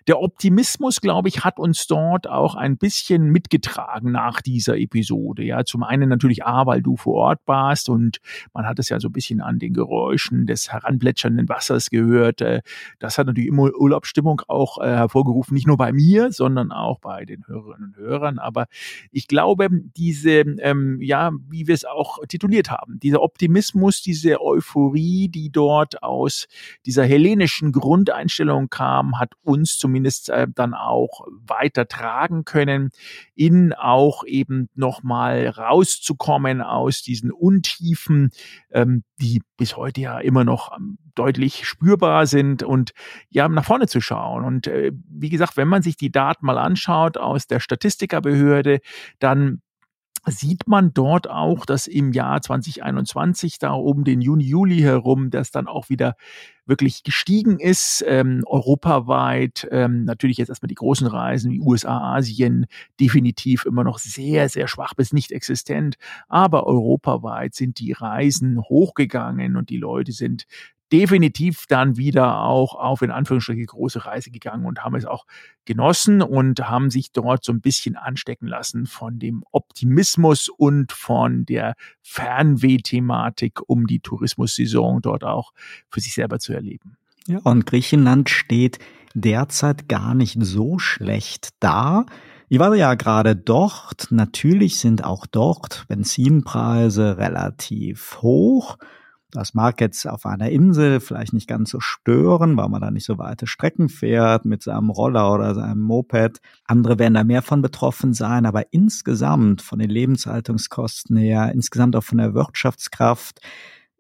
[0.07, 5.43] der Optimismus, glaube ich, hat uns dort auch ein bisschen mitgetragen nach dieser Episode.
[5.43, 8.19] Ja, zum einen natürlich A, weil du vor Ort warst und
[8.53, 12.43] man hat es ja so ein bisschen an den Geräuschen des heranplätschernden Wassers gehört.
[12.43, 12.61] Äh,
[12.99, 17.25] das hat natürlich immer Urlaubsstimmung auch äh, hervorgerufen, nicht nur bei mir, sondern auch bei
[17.25, 18.39] den Hörerinnen und Hörern.
[18.39, 18.67] Aber
[19.13, 22.99] ich glaube, diese ähm, ja, wie wir es auch tituliert haben.
[23.01, 26.47] Dieser Optimismus, diese Euphorie, die dort aus
[26.87, 32.91] dieser hellenischen Grundeinstellung kam, hat uns zumindest äh, dann auch weiter tragen können,
[33.35, 38.31] in auch eben nochmal rauszukommen aus diesen Untiefen,
[38.71, 42.93] ähm, die bis heute ja immer noch ähm, deutlich spürbar sind und
[43.31, 44.45] ja, nach vorne zu schauen.
[44.45, 48.81] Und äh, wie gesagt, wenn man sich die Daten mal anschaut aus der Statistikerbehörde,
[49.19, 49.63] dann
[50.27, 55.51] sieht man dort auch, dass im Jahr 2021 da um den Juni, Juli herum, das
[55.51, 56.15] dann auch wieder
[56.65, 62.67] wirklich gestiegen ist, ähm, europaweit, ähm, natürlich jetzt erstmal die großen Reisen wie USA, Asien,
[63.01, 65.97] definitiv immer noch sehr, sehr schwach bis nicht existent,
[66.29, 70.45] aber europaweit sind die Reisen hochgegangen und die Leute sind
[70.93, 75.27] definitiv dann wieder auch auf in Anführungsstrichen große Reise gegangen und haben es auch
[75.65, 81.47] genossen und haben sich dort so ein bisschen anstecken lassen von dem Optimismus und von
[81.47, 85.53] der Fernweh-Thematik, um die Tourismussaison dort auch
[85.89, 86.97] für sich selber zu erleben.
[87.27, 88.79] Ja, und Griechenland steht
[89.15, 92.05] derzeit gar nicht so schlecht da.
[92.49, 94.09] Ich war ja gerade dort.
[94.11, 98.77] Natürlich sind auch dort Benzinpreise relativ hoch.
[99.33, 103.07] Das mag jetzt auf einer Insel vielleicht nicht ganz so stören, weil man da nicht
[103.07, 106.41] so weite Strecken fährt mit seinem Roller oder seinem Moped.
[106.65, 112.05] Andere werden da mehr von betroffen sein, aber insgesamt von den Lebenshaltungskosten her, insgesamt auch
[112.05, 113.41] von der Wirtschaftskraft,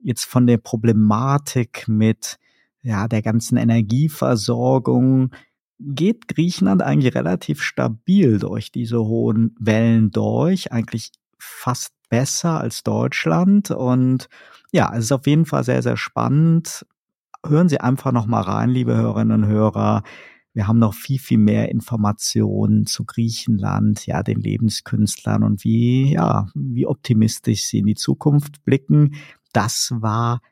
[0.03, 2.39] jetzt von der Problematik mit
[2.83, 5.31] ja, der ganzen Energieversorgung,
[5.79, 13.71] geht Griechenland eigentlich relativ stabil durch diese hohen Wellen durch, eigentlich fast besser als Deutschland
[13.71, 14.29] und
[14.71, 16.85] ja, es ist auf jeden Fall sehr, sehr spannend.
[17.43, 20.03] Hören Sie einfach noch mal rein, liebe Hörerinnen und Hörer.
[20.53, 26.49] Wir haben noch viel, viel mehr Informationen zu Griechenland, ja, den Lebenskünstlern und wie, ja,
[26.55, 29.15] wie optimistisch sie in die Zukunft blicken.
[29.55, 30.43] Das war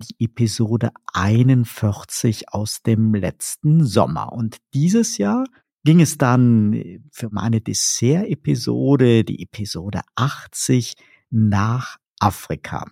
[0.00, 4.32] die Episode 41 aus dem letzten Sommer.
[4.32, 5.44] Und dieses Jahr
[5.84, 10.94] ging es dann für meine Dessert-Episode, die Episode 80,
[11.30, 12.86] nach Afrika.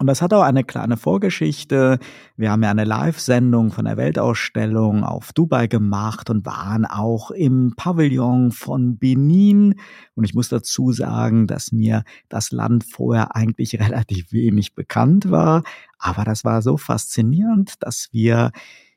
[0.00, 2.00] Und das hat auch eine kleine Vorgeschichte.
[2.36, 7.74] Wir haben ja eine Live-Sendung von der Weltausstellung auf Dubai gemacht und waren auch im
[7.76, 9.76] Pavillon von Benin.
[10.16, 15.62] Und ich muss dazu sagen, dass mir das Land vorher eigentlich relativ wenig bekannt war.
[15.98, 18.50] Aber das war so faszinierend, dass wir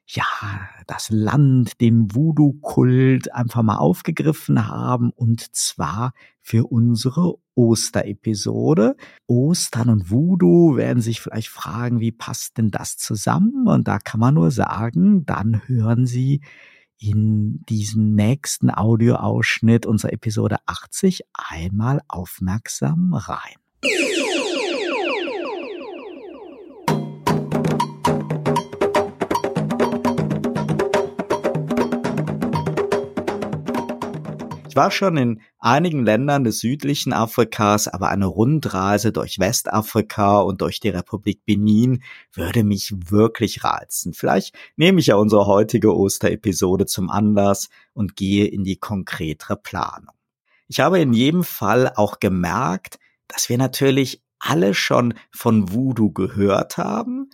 [0.07, 0.25] ja,
[0.87, 8.95] das Land, den Voodoo-Kult einfach mal aufgegriffen haben und zwar für unsere Osterepisode.
[9.27, 13.67] Ostern und Voodoo werden sich vielleicht fragen, wie passt denn das zusammen?
[13.67, 16.41] Und da kann man nur sagen, dann hören Sie
[16.99, 23.57] in diesen nächsten Audioausschnitt unserer Episode 80 einmal aufmerksam rein.
[34.77, 40.79] War schon in einigen Ländern des südlichen Afrikas, aber eine Rundreise durch Westafrika und durch
[40.79, 42.01] die Republik Benin
[42.31, 44.13] würde mich wirklich reizen.
[44.13, 50.15] Vielleicht nehme ich ja unsere heutige Osterepisode zum Anlass und gehe in die konkretere Planung.
[50.69, 56.77] Ich habe in jedem Fall auch gemerkt, dass wir natürlich alle schon von Voodoo gehört
[56.77, 57.29] haben,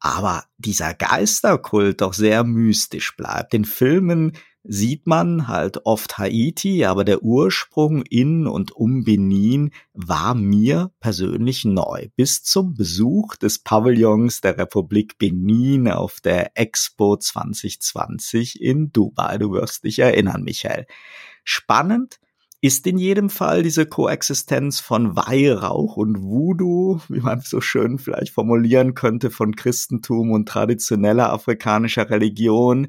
[0.00, 3.54] aber dieser Geisterkult doch sehr mystisch bleibt.
[3.54, 4.32] In Filmen
[4.64, 11.64] sieht man halt oft Haiti, aber der Ursprung in und um Benin war mir persönlich
[11.64, 12.08] neu.
[12.16, 19.38] Bis zum Besuch des Pavillons der Republik Benin auf der Expo 2020 in Dubai.
[19.38, 20.86] Du wirst dich erinnern, Michael.
[21.44, 22.20] Spannend
[22.60, 28.32] ist in jedem Fall diese Koexistenz von Weihrauch und Voodoo, wie man so schön vielleicht
[28.32, 32.86] formulieren könnte, von Christentum und traditioneller afrikanischer Religion.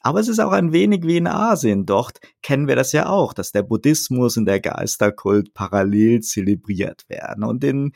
[0.00, 1.86] Aber es ist auch ein wenig wie in Asien.
[1.86, 7.44] Dort kennen wir das ja auch, dass der Buddhismus und der Geisterkult parallel zelebriert werden.
[7.44, 7.92] Und in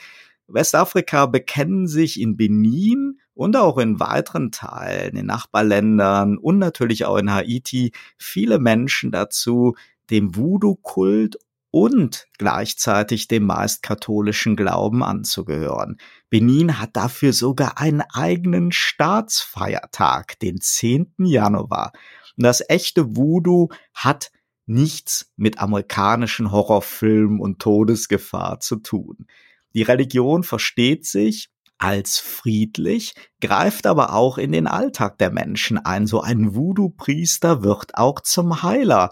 [0.46, 7.16] Westafrika bekennen sich in Benin und auch in weiteren Teilen, in Nachbarländern und natürlich auch
[7.16, 9.74] in Haiti viele Menschen dazu,
[10.10, 11.38] dem Voodoo-Kult
[11.74, 15.96] und gleichzeitig dem meist katholischen Glauben anzugehören.
[16.30, 21.14] Benin hat dafür sogar einen eigenen Staatsfeiertag, den 10.
[21.18, 21.90] Januar.
[22.36, 24.30] Und das echte Voodoo hat
[24.66, 29.26] nichts mit amerikanischen Horrorfilmen und Todesgefahr zu tun.
[29.74, 31.48] Die Religion versteht sich
[31.78, 36.06] als friedlich, greift aber auch in den Alltag der Menschen ein.
[36.06, 39.10] So ein Voodoo-Priester wird auch zum Heiler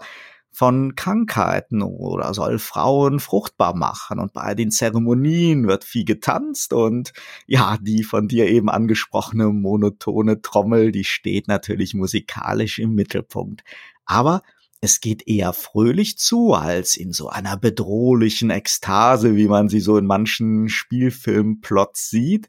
[0.53, 4.19] von Krankheiten oder soll Frauen fruchtbar machen.
[4.19, 7.11] Und bei den Zeremonien wird viel getanzt und
[7.47, 13.63] ja, die von dir eben angesprochene monotone Trommel, die steht natürlich musikalisch im Mittelpunkt.
[14.05, 14.43] Aber
[14.79, 19.97] es geht eher fröhlich zu als in so einer bedrohlichen Ekstase, wie man sie so
[19.97, 22.47] in manchen Spielfilmplots sieht.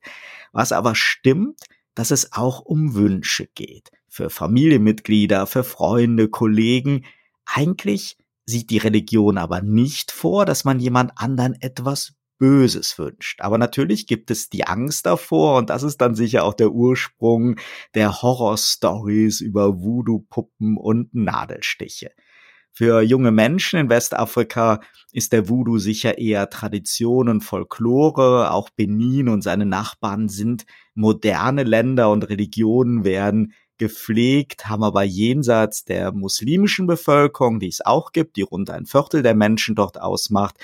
[0.52, 1.60] Was aber stimmt,
[1.94, 3.90] dass es auch um Wünsche geht.
[4.08, 7.04] Für Familienmitglieder, für Freunde, Kollegen,
[7.46, 8.16] eigentlich
[8.46, 13.40] sieht die Religion aber nicht vor, dass man jemand anderen etwas Böses wünscht.
[13.40, 17.56] Aber natürlich gibt es die Angst davor und das ist dann sicher auch der Ursprung
[17.94, 22.10] der Horror-Stories über Voodoo-Puppen und Nadelstiche.
[22.76, 24.80] Für junge Menschen in Westafrika
[25.12, 28.50] ist der Voodoo sicher eher Tradition und Folklore.
[28.50, 35.84] Auch Benin und seine Nachbarn sind moderne Länder und Religionen werden gepflegt, haben aber jenseits
[35.84, 40.56] der muslimischen Bevölkerung, die es auch gibt, die rund ein Viertel der Menschen dort ausmacht,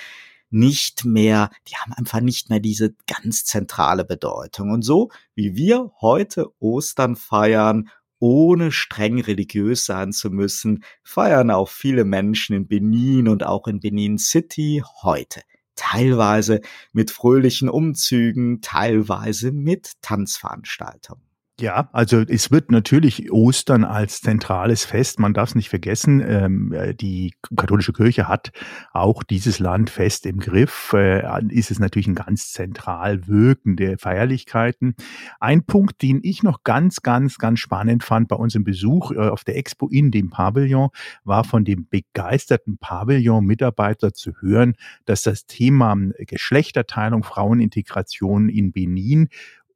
[0.50, 4.70] nicht mehr, die haben einfach nicht mehr diese ganz zentrale Bedeutung.
[4.70, 7.88] Und so wie wir heute Ostern feiern,
[8.18, 13.80] ohne streng religiös sein zu müssen, feiern auch viele Menschen in Benin und auch in
[13.80, 15.40] Benin City heute.
[15.74, 16.60] Teilweise
[16.92, 21.29] mit fröhlichen Umzügen, teilweise mit Tanzveranstaltungen.
[21.60, 25.18] Ja, also es wird natürlich Ostern als zentrales Fest.
[25.18, 26.24] Man darf es nicht vergessen.
[26.26, 28.50] Ähm, äh, die katholische Kirche hat
[28.92, 30.94] auch dieses Land fest im Griff.
[30.94, 34.94] Äh, ist es natürlich ein ganz zentral wirkende Feierlichkeiten.
[35.38, 39.44] Ein Punkt, den ich noch ganz, ganz, ganz spannend fand bei unserem Besuch äh, auf
[39.44, 40.88] der Expo in dem Pavillon,
[41.24, 49.28] war von dem begeisterten Pavillon-Mitarbeiter zu hören, dass das Thema Geschlechterteilung, Frauenintegration in Benin ähm,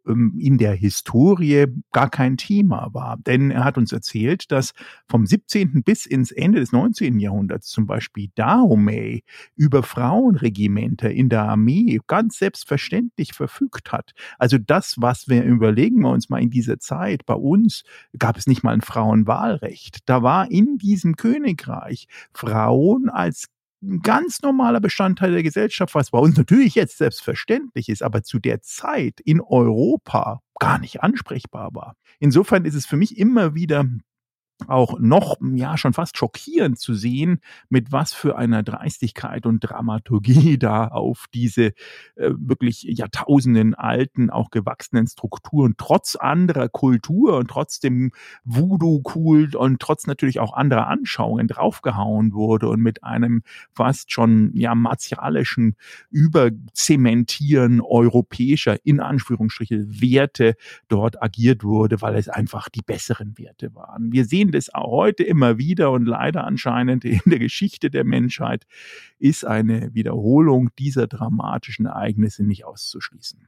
[0.07, 3.16] in der Historie gar kein Thema war.
[3.18, 4.72] Denn er hat uns erzählt, dass
[5.09, 5.82] vom 17.
[5.82, 7.18] bis ins Ende des 19.
[7.18, 9.24] Jahrhunderts zum Beispiel Dahomey
[9.57, 14.12] über Frauenregimenter in der Armee ganz selbstverständlich verfügt hat.
[14.38, 17.84] Also das, was wir überlegen wir uns mal in dieser Zeit, bei uns
[18.18, 20.00] gab es nicht mal ein Frauenwahlrecht.
[20.07, 23.46] Da war in diesem Königreich Frauen als
[23.85, 28.39] ein ganz normaler Bestandteil der Gesellschaft, was bei uns natürlich jetzt selbstverständlich ist, aber zu
[28.39, 31.95] der Zeit in Europa gar nicht ansprechbar war.
[32.18, 33.85] Insofern ist es für mich immer wieder
[34.68, 40.58] auch noch, ja, schon fast schockierend zu sehen, mit was für einer Dreistigkeit und Dramaturgie
[40.58, 41.66] da auf diese
[42.16, 48.12] äh, wirklich Jahrtausenden alten, auch gewachsenen Strukturen, trotz anderer Kultur und trotzdem
[48.44, 53.42] Voodoo-Kult und trotz natürlich auch anderer Anschauungen draufgehauen wurde und mit einem
[53.72, 55.76] fast schon, ja, martialischen
[56.10, 60.54] Überzementieren europäischer, in Anführungsstriche, Werte
[60.88, 64.12] dort agiert wurde, weil es einfach die besseren Werte waren.
[64.12, 68.66] Wir sehen das auch heute immer wieder und leider anscheinend in der Geschichte der Menschheit
[69.18, 73.46] ist eine Wiederholung dieser dramatischen Ereignisse nicht auszuschließen.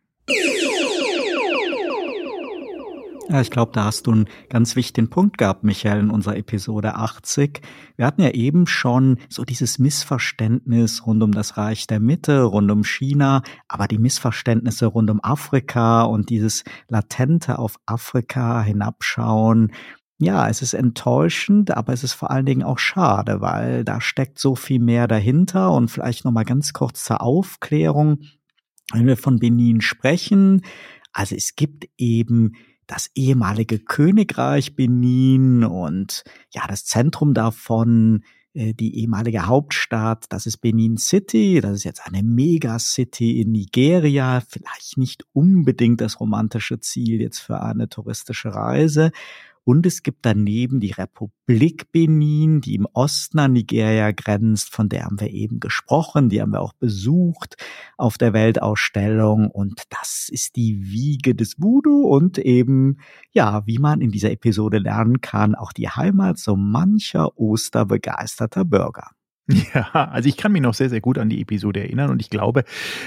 [3.29, 6.95] Ja, ich glaube, da hast du einen ganz wichtigen Punkt gehabt, Michael, in unserer Episode
[6.95, 7.61] 80.
[7.97, 12.71] Wir hatten ja eben schon so dieses Missverständnis rund um das Reich der Mitte, rund
[12.71, 19.73] um China, aber die Missverständnisse rund um Afrika und dieses latente auf Afrika hinabschauen,
[20.19, 24.39] ja, es ist enttäuschend, aber es ist vor allen Dingen auch schade, weil da steckt
[24.39, 28.21] so viel mehr dahinter und vielleicht noch mal ganz kurz zur Aufklärung,
[28.93, 30.63] wenn wir von Benin sprechen.
[31.13, 32.53] Also es gibt eben
[32.87, 38.23] das ehemalige Königreich Benin und ja, das Zentrum davon,
[38.55, 44.41] äh, die ehemalige Hauptstadt, das ist Benin City, das ist jetzt eine Megacity in Nigeria,
[44.49, 49.11] vielleicht nicht unbedingt das romantische Ziel jetzt für eine touristische Reise.
[49.69, 55.07] Und es gibt daneben die Republik Benin, die im Osten an Nigeria grenzt, von der
[55.07, 57.57] haben wir eben gesprochen, die haben wir auch besucht
[57.97, 59.51] auf der Weltausstellung.
[59.51, 62.99] Und das ist die Wiege des Voodoo und eben,
[63.33, 69.16] ja, wie man in dieser Episode lernen kann, auch die Heimat so mancher osterbegeisterter Bürger.
[69.49, 72.31] Ja, also ich kann mich noch sehr, sehr gut an die Episode erinnern und ich
[72.31, 72.65] glaube,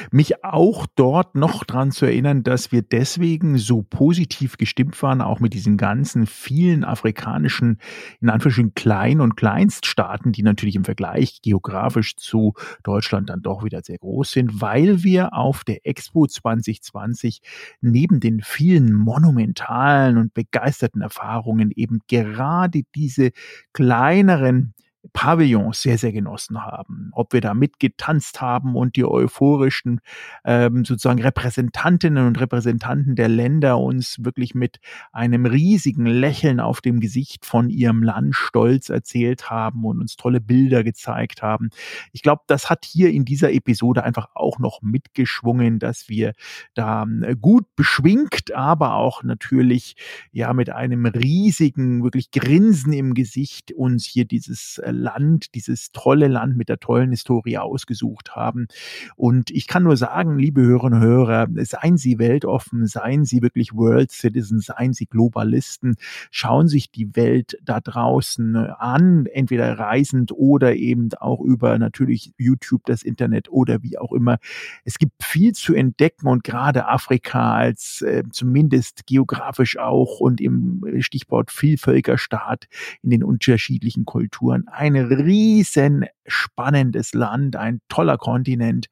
[0.09, 5.41] mich auch dort noch dran zu erinnern, dass wir deswegen so positiv gestimmt waren, auch
[5.41, 7.77] mit diesen ganzen vielen afrikanischen,
[8.21, 13.81] in Anführungsstrichen Klein- und Kleinststaaten, die natürlich im Vergleich geografisch zu Deutschland dann doch wieder
[13.83, 17.41] sehr groß sind, weil wir auf der Expo 2020
[17.81, 23.31] neben den vielen monumentalen und begeisterten Erfahrungen eben gerade diese
[23.73, 24.73] kleineren
[25.13, 27.09] Pavillons sehr, sehr genossen haben.
[27.13, 30.01] Ob wir da mitgetanzt haben und die euphorischen
[30.43, 34.79] ähm, sozusagen Repräsentantinnen und Repräsentanten der Länder uns wirklich mit
[35.13, 40.41] einem riesigen Lächeln auf dem Gesicht von ihrem Land stolz erzählt haben und uns tolle
[40.41, 41.69] Bilder gezeigt haben.
[42.11, 46.33] Ich glaube, das hat hier in dieser Episode einfach auch noch mitgeschwungen, dass wir
[46.73, 49.95] da äh, gut beschwingt, aber auch natürlich
[50.31, 56.57] ja mit einem riesigen, wirklich Grinsen im Gesicht uns hier dieses Land, dieses tolle Land
[56.57, 58.67] mit der tollen Historie ausgesucht haben.
[59.15, 63.73] Und ich kann nur sagen, liebe Hörerinnen und Hörer, seien Sie weltoffen, seien Sie wirklich
[63.73, 65.95] World Citizens, seien Sie Globalisten,
[66.31, 72.85] schauen sich die Welt da draußen an, entweder reisend oder eben auch über natürlich YouTube,
[72.85, 74.37] das Internet oder wie auch immer.
[74.83, 80.83] Es gibt viel zu entdecken und gerade Afrika als äh, zumindest geografisch auch und im
[80.99, 82.67] Stichwort Vielvölkerstaat
[83.01, 88.87] in den unterschiedlichen Kulturen ein riesen spannendes Land, ein toller Kontinent.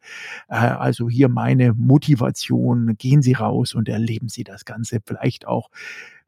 [0.49, 2.97] Äh, also hier meine Motivation.
[2.97, 5.69] Gehen Sie raus und erleben Sie das Ganze vielleicht auch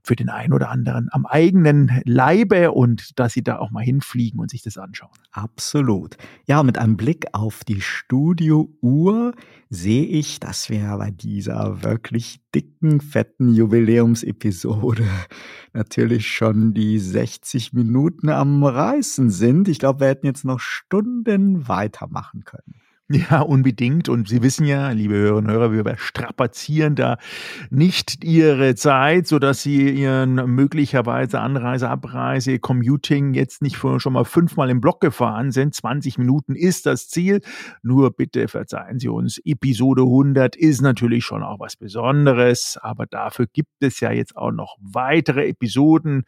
[0.04, 4.40] für den einen oder anderen am eigenen Leibe und dass sie da auch mal hinfliegen
[4.40, 5.12] und sich das anschauen.
[5.32, 6.18] Absolut.
[6.46, 9.34] Ja, mit einem Blick auf die Studiouhr
[9.70, 15.06] sehe ich, dass wir bei dieser wirklich dicken, fetten Jubiläumsepisode
[15.74, 19.68] natürlich schon die 60 Minuten am Reißen sind.
[19.68, 22.82] Ich glaube, wir hätten jetzt noch Stunden weitermachen können.
[23.12, 24.08] Ja, unbedingt.
[24.08, 27.18] Und Sie wissen ja, liebe Hörerinnen und Hörer, wir strapazieren da
[27.72, 34.70] nicht Ihre Zeit, sodass Sie Ihren möglicherweise Anreise, Abreise, Commuting jetzt nicht schon mal fünfmal
[34.70, 35.74] im Block gefahren sind.
[35.74, 37.42] 20 Minuten ist das Ziel.
[37.82, 39.40] Nur bitte verzeihen Sie uns.
[39.44, 44.52] Episode 100 ist natürlich schon auch was Besonderes, aber dafür gibt es ja jetzt auch
[44.52, 46.26] noch weitere Episoden.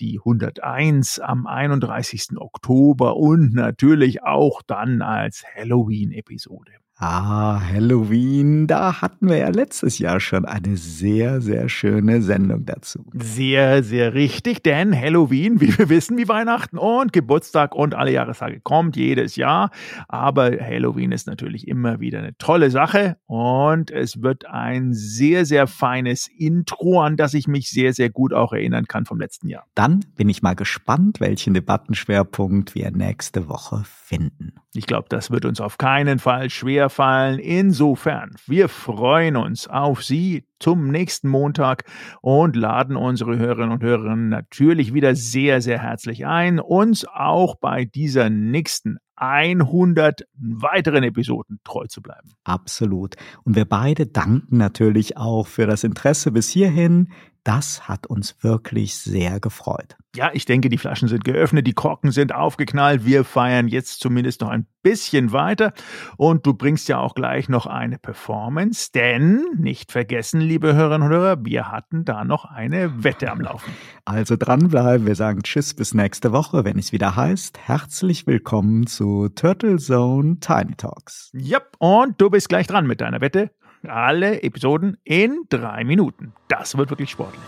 [0.00, 2.30] Die 101 am 31.
[2.38, 6.23] Oktober und natürlich auch dann als Halloween-Episode.
[6.24, 6.72] Episode.
[6.96, 13.04] Ah, Halloween, da hatten wir ja letztes Jahr schon eine sehr, sehr schöne Sendung dazu.
[13.12, 18.60] Sehr, sehr richtig, denn Halloween, wie wir wissen, wie Weihnachten und Geburtstag und alle Jahrestage
[18.60, 19.70] kommt jedes Jahr.
[20.06, 25.66] Aber Halloween ist natürlich immer wieder eine tolle Sache und es wird ein sehr, sehr
[25.66, 29.66] feines Intro, an das ich mich sehr, sehr gut auch erinnern kann vom letzten Jahr.
[29.74, 34.52] Dann bin ich mal gespannt, welchen Debattenschwerpunkt wir nächste Woche finden.
[34.76, 37.38] Ich glaube, das wird uns auf keinen Fall schwer fallen.
[37.38, 41.84] Insofern, wir freuen uns auf Sie zum nächsten Montag
[42.22, 47.84] und laden unsere Hörerinnen und Hörer natürlich wieder sehr, sehr herzlich ein, uns auch bei
[47.84, 52.32] dieser nächsten 100 weiteren Episoden treu zu bleiben.
[52.42, 53.14] Absolut.
[53.44, 57.12] Und wir beide danken natürlich auch für das Interesse bis hierhin.
[57.44, 59.96] Das hat uns wirklich sehr gefreut.
[60.16, 63.04] Ja, ich denke, die Flaschen sind geöffnet, die Korken sind aufgeknallt.
[63.04, 65.74] Wir feiern jetzt zumindest noch ein bisschen weiter.
[66.16, 71.14] Und du bringst ja auch gleich noch eine Performance, denn nicht vergessen, liebe Hörerinnen und
[71.14, 73.72] Hörer, wir hatten da noch eine Wette am Laufen.
[74.06, 75.06] Also dranbleiben.
[75.06, 77.58] Wir sagen Tschüss bis nächste Woche, wenn es wieder heißt.
[77.58, 81.30] Herzlich willkommen zu Turtle Zone Tiny Talks.
[81.32, 83.50] Ja, und du bist gleich dran mit deiner Wette.
[83.88, 86.32] Alle Episoden in drei Minuten.
[86.48, 87.42] Das wird wirklich sportlich.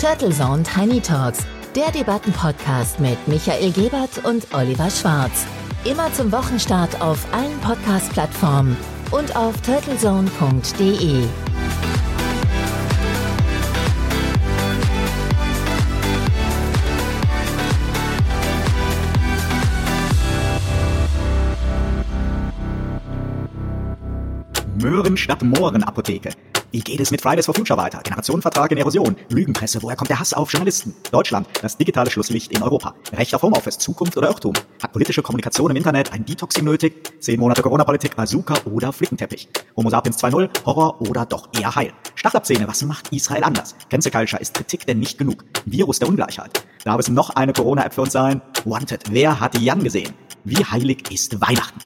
[0.00, 5.46] Turtle Zone Tiny Talks, der Debattenpodcast mit Michael Gebert und Oliver Schwarz.
[5.84, 8.76] Immer zum Wochenstart auf allen Podcast-Plattformen
[9.10, 11.24] und auf turtlezone.de.
[24.80, 26.30] Möhren statt Mohren Apotheke.
[26.72, 28.00] Wie geht es mit Fridays for Future weiter?
[28.02, 29.14] Generationenvertrag in Erosion.
[29.28, 30.94] Lügenpresse, woher kommt der Hass auf Journalisten?
[31.10, 32.94] Deutschland, das digitale Schlusslicht in Europa.
[33.12, 34.54] Recht auf Homeoffice, Zukunft oder Irrtum?
[34.82, 37.12] Hat politische Kommunikation im Internet ein Detoxing nötig?
[37.20, 39.48] Zehn Monate Corona-Politik, Bazooka oder Flickenteppich?
[39.76, 41.92] Homo sapiens 2.0, Horror oder doch eher Heil?
[42.14, 43.74] Stadtabszene, was macht Israel anders?
[43.90, 45.44] Cancel ist Kritik denn nicht genug?
[45.66, 46.64] Virus der Ungleichheit.
[46.84, 48.40] Darf es noch eine Corona-App für uns sein?
[48.64, 50.14] Wanted, wer hat Jan gesehen?
[50.44, 51.80] Wie heilig ist Weihnachten?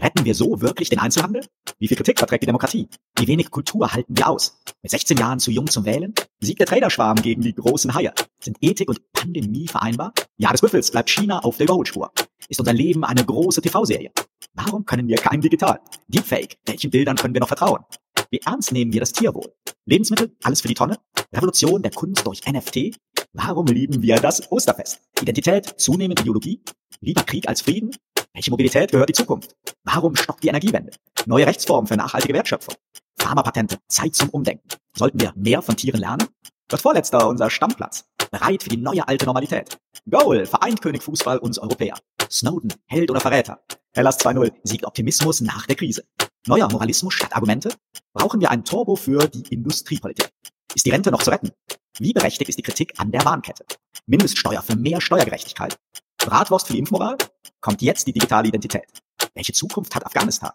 [0.00, 1.44] Retten wir so wirklich den Einzelhandel?
[1.78, 2.88] Wie viel Kritik verträgt die Demokratie?
[3.18, 4.58] Wie wenig Kultur halten wir aus?
[4.80, 6.14] Mit 16 Jahren zu jung zum Wählen?
[6.40, 8.14] Siegt der Traderschwarm gegen die großen Haie?
[8.40, 10.14] Sind Ethik und Pandemie vereinbar?
[10.38, 12.10] Jahr des Büffels bleibt China auf der Überholspur.
[12.48, 14.12] Ist unser Leben eine große TV-Serie?
[14.54, 15.80] Warum können wir kein Digital?
[16.08, 17.84] Deepfake, welchen Bildern können wir noch vertrauen?
[18.30, 19.52] Wie ernst nehmen wir das Tierwohl?
[19.84, 20.98] Lebensmittel, alles für die Tonne?
[21.34, 22.96] Revolution der Kunst durch NFT?
[23.34, 25.02] Warum lieben wir das Osterfest?
[25.20, 26.62] Identität, zunehmend Ideologie?
[27.00, 27.90] Lieber Krieg als Frieden?
[28.34, 29.54] Welche Mobilität gehört die Zukunft?
[29.84, 30.92] Warum stockt die Energiewende?
[31.26, 32.74] Neue Rechtsformen für nachhaltige Wertschöpfung.
[33.18, 34.66] Pharmapatente, Zeit zum Umdenken.
[34.96, 36.26] Sollten wir mehr von Tieren lernen?
[36.68, 38.04] Dort vorletzter unser Stammplatz.
[38.30, 39.78] Bereit für die neue alte Normalität.
[40.08, 41.94] Goal, vereint König Fußball uns Europäer.
[42.30, 43.60] Snowden, Held oder Verräter.
[43.94, 46.04] Hellas 2.0, siegt Optimismus nach der Krise.
[46.46, 47.74] Neuer Moralismus statt Argumente?
[48.14, 50.30] Brauchen wir ein Turbo für die Industriepolitik?
[50.74, 51.50] Ist die Rente noch zu retten?
[51.98, 53.66] Wie berechtigt ist die Kritik an der Warnkette?
[54.06, 55.76] Mindeststeuer für mehr Steuergerechtigkeit?
[56.24, 57.18] Bratwurst für die Impfmoral?
[57.60, 58.86] Kommt jetzt die digitale Identität?
[59.34, 60.52] Welche Zukunft hat Afghanistan?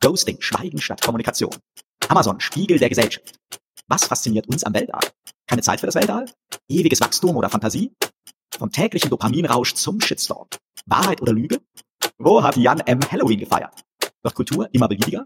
[0.00, 1.54] Ghosting, Schweigen statt Kommunikation.
[2.08, 3.34] Amazon, Spiegel der Gesellschaft.
[3.86, 5.02] Was fasziniert uns am Weltall?
[5.46, 6.24] Keine Zeit für das Weltall?
[6.68, 7.92] Ewiges Wachstum oder Fantasie?
[8.58, 10.48] Vom täglichen Dopaminrausch zum Shitstorm.
[10.86, 11.60] Wahrheit oder Lüge?
[12.16, 13.00] Wo hat Jan M.
[13.10, 13.74] Halloween gefeiert?
[14.22, 15.24] Wird Kultur immer beliebiger?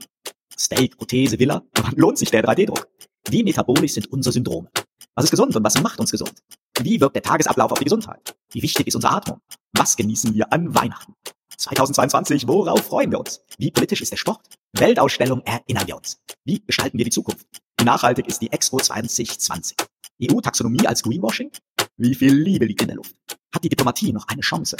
[0.58, 1.62] Steak, Prothese, Villa?
[1.74, 2.88] Wann lohnt sich der 3D-Druck?
[3.30, 4.70] Wie metabolisch sind unsere Syndrome?
[5.14, 6.32] Was ist gesund und was macht uns gesund?
[6.80, 8.34] Wie wirkt der Tagesablauf auf die Gesundheit?
[8.52, 9.40] Wie wichtig ist unsere Atmung?
[9.72, 11.12] Was genießen wir an Weihnachten?
[11.58, 13.42] 2022, worauf freuen wir uns?
[13.58, 14.40] Wie politisch ist der Sport?
[14.72, 16.20] Weltausstellung erinnern wir uns.
[16.44, 17.46] Wie gestalten wir die Zukunft?
[17.78, 19.76] Wie nachhaltig ist die Expo 2020?
[20.22, 21.50] EU-Taxonomie als Greenwashing?
[21.98, 23.14] Wie viel Liebe liegt in der Luft?
[23.54, 24.76] Hat die Diplomatie noch eine Chance?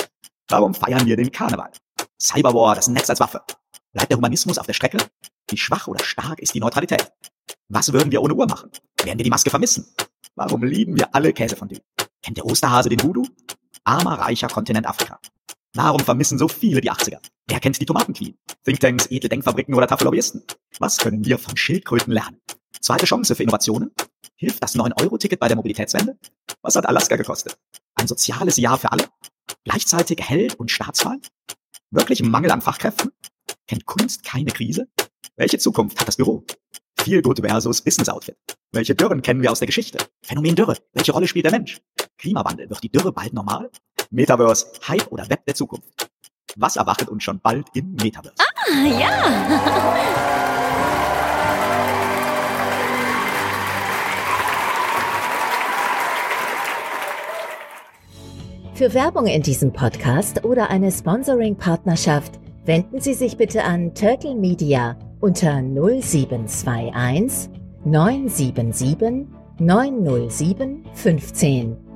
[0.48, 1.72] Warum feiern wir den Karneval?
[2.18, 3.42] Cyberwar, das Netz als Waffe.
[3.92, 4.98] Bleibt der Humanismus auf der Strecke?
[5.50, 7.10] Wie schwach oder stark ist die Neutralität?
[7.68, 8.70] Was würden wir ohne Uhr machen?
[9.02, 9.86] Werden wir die Maske vermissen?
[10.34, 11.80] Warum lieben wir alle Käsefondue?
[12.22, 13.26] Kennt der Osterhase den Voodoo?
[13.84, 15.18] Armer, reicher Kontinent Afrika.
[15.74, 17.18] Warum vermissen so viele die 80er?
[17.46, 18.36] Wer kennt die Tomatenqueen?
[18.64, 20.44] Thinktanks, edle Denkfabriken oder taffe Lobbyisten?
[20.78, 22.40] Was können wir von Schildkröten lernen?
[22.80, 23.92] Zweite Chance für Innovationen?
[24.36, 26.18] Hilft das 9-Euro-Ticket bei der Mobilitätswende?
[26.62, 27.56] Was hat Alaska gekostet?
[27.94, 29.04] Ein soziales Jahr für alle?
[29.64, 31.18] Gleichzeitig Held und Staatsfall?
[31.90, 33.10] Wirklich Mangel an Fachkräften?
[33.66, 34.88] Kennt Kunst keine Krise?
[35.36, 36.44] Welche Zukunft hat das Büro?
[37.00, 38.36] Viel Good versus Business Outfit.
[38.72, 39.98] Welche Dürren kennen wir aus der Geschichte?
[40.22, 40.76] Phänomen Dürre.
[40.92, 41.80] Welche Rolle spielt der Mensch?
[42.18, 42.68] Klimawandel.
[42.68, 43.70] Wird die Dürre bald normal?
[44.10, 46.10] Metaverse, Hype oder Web der Zukunft?
[46.56, 48.34] Was erwartet uns schon bald im Metaverse?
[48.38, 48.44] Ah,
[48.84, 50.28] ja.
[58.74, 64.96] Für Werbung in diesem Podcast oder eine Sponsoring-Partnerschaft wenden Sie sich bitte an Turtle Media
[65.20, 67.48] unter 0721
[67.84, 69.26] 977
[69.58, 71.87] 907 15.